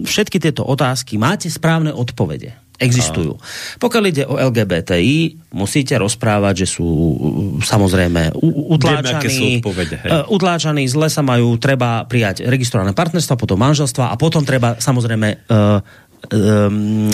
[0.06, 3.34] všetky tieto otázky, máte správne odpovede Existujú.
[3.82, 7.18] Pokiaľ ide o LGBTI, musíte rozprávať, že sú uh,
[7.60, 10.10] samozrejme u- Vieme, aké sú utláčaní, odpovede, hej.
[10.12, 15.28] uh, utláčaní, zle sa majú, treba prijať registrované partnerstva, potom manželstva a potom treba samozrejme
[15.50, 15.80] uh,
[16.30, 17.10] um,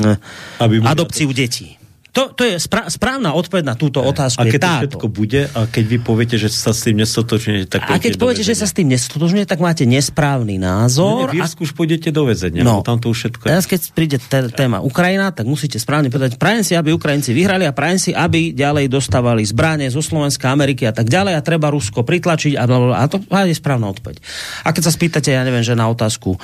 [0.60, 1.79] Aby adopciu detí.
[2.12, 4.42] To, to je sprá- správna odpoveď na túto otázku.
[4.42, 7.86] A keď to všetko bude, a keď vy poviete, že sa s tým nestotočnete, tak
[7.86, 11.30] A keď poviete, že sa s tým nestotožňuje, tak máte nesprávny No, názor.
[11.30, 12.82] nie, v Írsku už pôjdete do väzenia, No.
[12.82, 12.82] no.
[12.82, 13.50] tam to už všetko je.
[13.52, 17.64] Teraz keď príde té- téma Ukrajina, tak musíte správne povedať, prajem si, aby Ukrajinci vyhrali
[17.64, 21.70] a prajem si, aby ďalej dostávali zbranie zo Slovenska, Ameriky a tak ďalej a treba
[21.70, 22.96] Rusko pritlačiť a, blablabla.
[22.96, 24.18] a to a je správna odpoveď.
[24.62, 26.40] A keď sa spýtate, ja neviem, že na otázku uh,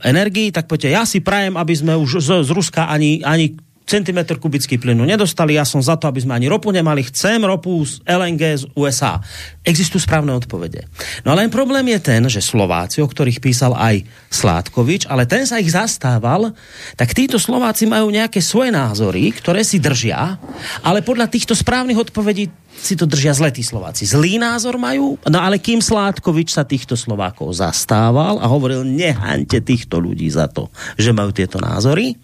[0.00, 3.54] energii, tak poďte, ja si prajem, aby sme už z, z Ruska ani, ani
[3.86, 7.86] centimetr kubický plynu nedostali, ja som za to, aby sme ani ropu nemali, chcem ropu
[7.86, 9.22] z LNG z USA.
[9.62, 10.90] Existujú správne odpovede.
[11.22, 14.02] No ale problém je ten, že Slováci, o ktorých písal aj
[14.34, 16.50] Sládkovič, ale ten sa ich zastával,
[16.98, 20.34] tak títo Slováci majú nejaké svoje názory, ktoré si držia,
[20.82, 24.06] ale podľa týchto správnych odpovedí si to držia zle tí Slováci.
[24.06, 29.98] Zlý názor majú, no ale kým Sládkovič sa týchto Slovákov zastával a hovoril, nehaňte týchto
[29.98, 32.14] ľudí za to, že majú tieto názory,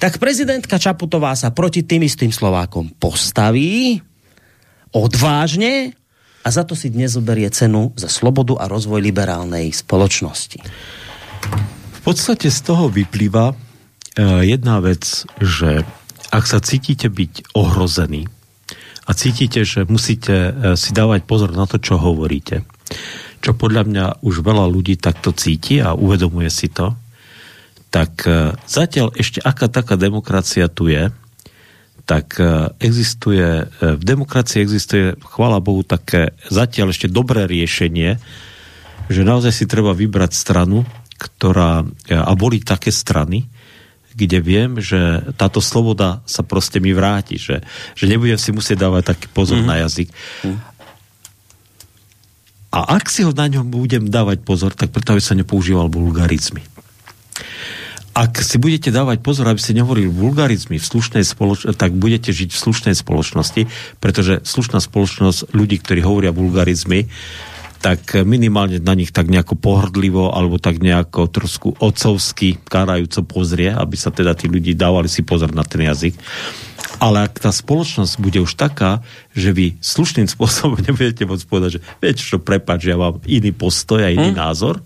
[0.00, 4.00] tak prezidentka Čaputová sa proti tým istým Slovákom postaví
[4.94, 5.92] odvážne
[6.46, 10.64] a za to si dnes zoberie cenu za slobodu a rozvoj liberálnej spoločnosti.
[11.92, 13.54] V podstate z toho vyplýva e,
[14.48, 15.84] jedna vec, že
[16.32, 18.37] ak sa cítite byť ohrozený
[19.08, 22.68] a cítite, že musíte e, si dávať pozor na to, čo hovoríte,
[23.40, 26.92] čo podľa mňa už veľa ľudí takto cíti a uvedomuje si to,
[27.88, 31.08] tak e, zatiaľ ešte aká taká demokracia tu je,
[32.04, 38.20] tak e, existuje, v demokracii existuje, chvála Bohu, také zatiaľ ešte dobré riešenie,
[39.08, 40.84] že naozaj si treba vybrať stranu,
[41.16, 41.82] ktorá,
[42.12, 43.48] a boli také strany,
[44.18, 47.62] kde viem, že táto sloboda sa proste mi vráti, že,
[47.94, 49.70] že nebudem si musieť dávať taký pozor mm-hmm.
[49.70, 50.08] na jazyk.
[52.74, 56.60] A ak si ho na ňom budem dávať pozor, tak preto, aby sa nepoužíval vulgarizmy.
[58.18, 62.50] Ak si budete dávať pozor, aby ste nehovorili vulgarizmy v slušnej spoločnosti, tak budete žiť
[62.50, 63.62] v slušnej spoločnosti,
[64.02, 67.06] pretože slušná spoločnosť ľudí, ktorí hovoria vulgarizmy,
[67.78, 73.94] tak minimálne na nich tak nejako pohrdlivo alebo tak nejako trošku otcovsky kárajúco pozrie, aby
[73.94, 76.18] sa teda tí ľudí dávali si pozor na ten jazyk.
[76.98, 81.84] Ale ak tá spoločnosť bude už taká, že vy slušným spôsobom nebudete môcť povedať, že
[82.02, 84.40] viete čo, prepáč, ja mám iný postoj a iný hmm.
[84.42, 84.82] názor,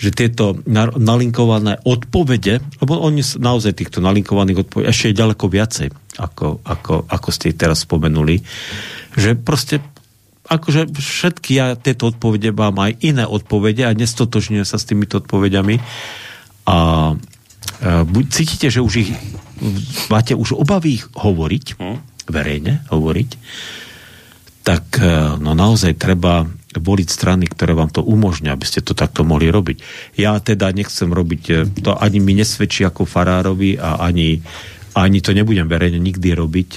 [0.00, 5.88] že tieto na- nalinkované odpovede, lebo oni naozaj týchto nalinkovaných odpovedí ešte je ďaleko viacej,
[6.16, 8.40] ako, ako, ako ste teraz spomenuli,
[9.12, 9.84] že proste
[10.50, 15.78] akože všetky ja tieto odpovede mám aj iné odpovede a nestotožňujem sa s týmito odpovediami.
[16.66, 16.76] A
[17.14, 17.14] e,
[18.02, 19.10] buď cítite, že už ich
[20.10, 21.66] máte už obavy hovoriť,
[22.26, 23.30] verejne hovoriť,
[24.66, 29.26] tak e, no naozaj treba voliť strany, ktoré vám to umožňa, aby ste to takto
[29.26, 29.82] mohli robiť.
[30.18, 34.42] Ja teda nechcem robiť, e, to ani mi nesvedčí ako farárovi a ani,
[34.98, 36.70] ani to nebudem verejne nikdy robiť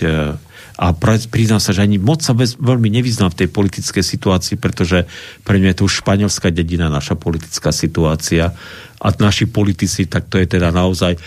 [0.74, 0.89] a
[1.30, 5.05] priznám sa, že ani moc sa bez, veľmi nevyznám v tej politickej situácii, pretože
[5.45, 8.57] pre mňa je to už španielská dedina, naša politická situácia
[8.97, 11.19] a naši politici, tak to je teda naozaj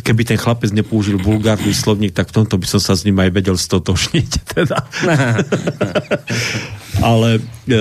[0.00, 3.30] keby ten chlapec nepoužil vulgárny slovník, tak v tomto by som sa s ním aj
[3.36, 4.30] vedel stotožniť.
[4.56, 4.80] Teda.
[7.12, 7.80] ale, e,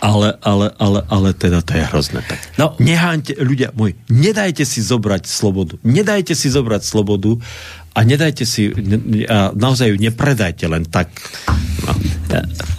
[0.00, 2.20] ale, ale, ale, ale teda to je hrozné.
[2.24, 2.38] Tak.
[2.56, 2.72] No.
[2.80, 5.76] Neháňte, ľudia môj, nedajte si zobrať slobodu.
[5.84, 7.36] Nedajte si zobrať slobodu
[7.90, 8.72] a nedajte si,
[9.28, 11.12] a naozaj ju nepredajte len tak.
[11.84, 11.92] No.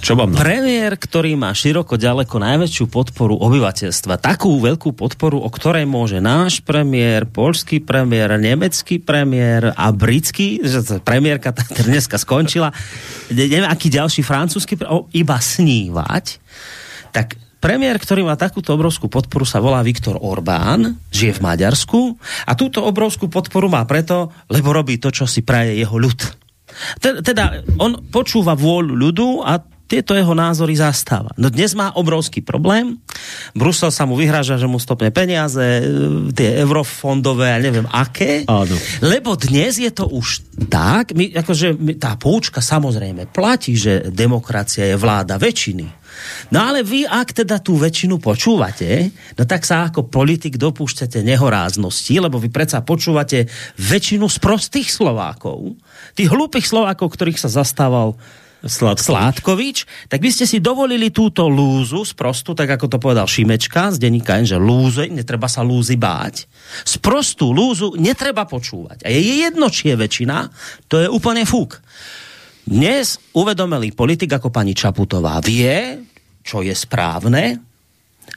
[0.01, 0.39] Čo na...
[0.39, 6.63] Premiér, ktorý má široko ďaleko najväčšiu podporu obyvateľstva, takú veľkú podporu, o ktorej môže náš
[6.63, 11.51] premiér, polský premiér, nemecký premiér a britský, že premiérka
[11.85, 12.71] dneska skončila,
[13.29, 14.79] ne- neviem, aký ďalší francúzsky,
[15.11, 16.25] iba snívať,
[17.13, 21.99] tak premiér, ktorý má takúto obrovskú podporu, sa volá Viktor Orbán, žije v Maďarsku
[22.49, 26.19] a túto obrovskú podporu má preto, lebo robí to, čo si praje jeho ľud.
[26.97, 31.35] Te- Teda on počúva vôľu ľudu a tieto jeho názory zastáva.
[31.35, 32.95] No dnes má obrovský problém.
[33.51, 35.83] Brusel sa mu vyhráža, že mu stopne peniaze, e,
[36.31, 38.47] tie eurofondové a neviem aké.
[38.47, 38.71] Áno.
[39.03, 44.87] Lebo dnes je to už tak, my, akože my, tá poučka samozrejme platí, že demokracia
[44.87, 46.00] je vláda väčšiny.
[46.51, 52.13] No ale vy, ak teda tú väčšinu počúvate, no tak sa ako politik dopúšťate nehoráznosti,
[52.19, 53.47] lebo vy predsa počúvate
[53.79, 55.77] väčšinu z prostých Slovákov,
[56.13, 58.19] tých hlúpych Slovákov, ktorých sa zastával
[58.61, 59.09] Sládkovič.
[59.09, 63.97] Sládkovič, tak vy ste si dovolili túto lúzu sprostu, tak ako to povedal Šimečka z
[63.97, 66.45] denníka N, že lúze, netreba sa lúzy báť.
[66.85, 69.01] Sprostú lúzu netreba počúvať.
[69.01, 70.53] A je jedno, či je väčšina,
[70.85, 71.81] to je úplne fúk.
[72.61, 75.97] Dnes uvedomelý politik ako pani Čaputová vie,
[76.41, 77.61] čo je správne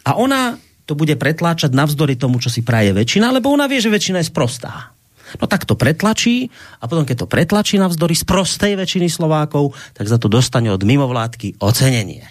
[0.04, 3.88] a ona to bude pretláčať navzdory tomu, čo si praje väčšina, lebo ona vie, že
[3.88, 4.92] väčšina je sprostá.
[5.40, 10.06] No tak to pretlačí a potom, keď to pretlačí navzdory z prostej väčšiny Slovákov, tak
[10.06, 12.28] za to dostane od mimovládky ocenenie.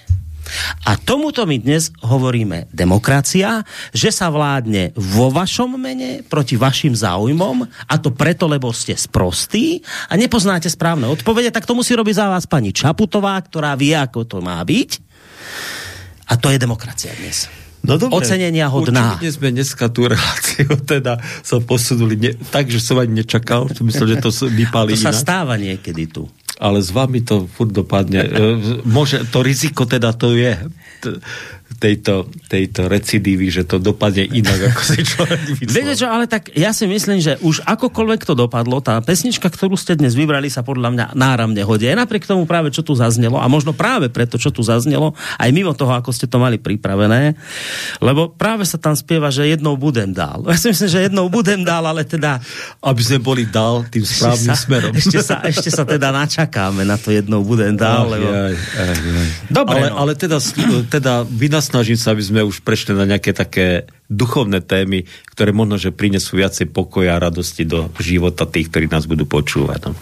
[0.84, 3.64] A tomuto my dnes hovoríme demokracia,
[3.96, 9.80] že sa vládne vo vašom mene proti vašim záujmom a to preto, lebo ste sprostí
[10.12, 14.28] a nepoznáte správne odpovede, tak to musí robiť za vás pani Čaputová, ktorá vie, ako
[14.28, 15.13] to má byť.
[16.28, 17.52] A to je demokracia dnes.
[17.84, 19.20] No dobre, Ocenenia hodná.
[19.20, 23.68] Určite sme dneska tú reláciu teda sa posunuli ne, tak, že som ani nečakal.
[23.84, 25.20] Myslel, že to vypálí To sa inak.
[25.20, 26.32] stáva niekedy tu.
[26.64, 28.24] Ale s vami to furt dopadne.
[28.24, 28.32] E,
[28.88, 30.56] Môže, to riziko teda to je
[31.84, 35.40] tejto, tejto recidívy, že to dopadne inak, ako si človek
[35.76, 39.76] Viete čo, ale tak ja si myslím, že už akokoľvek to dopadlo, tá pesnička, ktorú
[39.76, 41.92] ste dnes vybrali, sa podľa mňa náramne hodí.
[41.92, 45.50] Aj napriek tomu práve, čo tu zaznelo, a možno práve preto, čo tu zaznelo, aj
[45.52, 47.36] mimo toho, ako ste to mali pripravené,
[48.00, 50.46] lebo práve sa tam spieva, že jednou budem dál.
[50.48, 52.38] Ja si myslím, že jednou budem dál, ale teda
[52.80, 54.94] Aby sme boli dál tým správnym sa, smerom.
[54.94, 58.28] Ešte sa, ešte sa teda načakáme na to jednou budem dál, lebo...
[58.30, 59.28] Aj, aj, aj.
[59.50, 59.96] Dobre, ale, no.
[60.06, 60.38] ale teda,
[60.88, 61.26] teda
[61.64, 66.36] vynasnažím sa, aby sme už prešli na nejaké také duchovné témy, ktoré možno, že prinesú
[66.36, 69.88] viacej pokoja a radosti do života tých, ktorí nás budú počúvať.
[69.88, 69.96] No.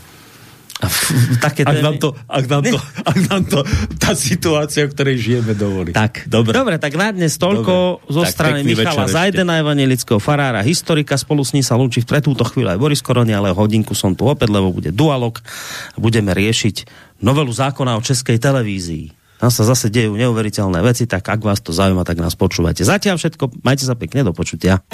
[0.82, 0.90] A
[1.38, 3.62] také Ak, témy- nám to, ak, nám to, ak nám to
[4.02, 5.94] tá situácia, v ktorej žijeme, dovolí.
[5.94, 6.58] Tak, dobre.
[6.58, 8.10] dobre, tak na dnes toľko Dobre.
[8.10, 9.06] zo Tak strany Michala.
[9.06, 13.30] Zajdena, evangelického farára, historika, spolu s ním sa lúči pre túto chvíľu aj Boris Koroni,
[13.30, 15.38] ale hodinku som tu opäť, lebo bude dualog
[16.02, 16.90] budeme riešiť
[17.22, 19.21] novelu zákona o českej televízii.
[19.42, 22.86] Tam sa zase dejú neuveriteľné veci, tak ak vás to zaujíma, tak nás počúvate.
[22.86, 24.86] Zatiaľ všetko, majte sa pekne, do počutia.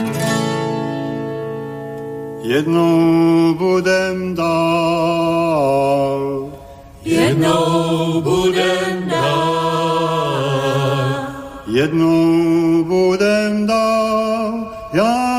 [2.47, 6.15] Jednou budem dál.
[7.03, 10.47] Jednou budem dál,
[11.67, 14.71] Jednou budem dál.
[14.95, 15.36] Já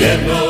[0.00, 0.47] Yeah.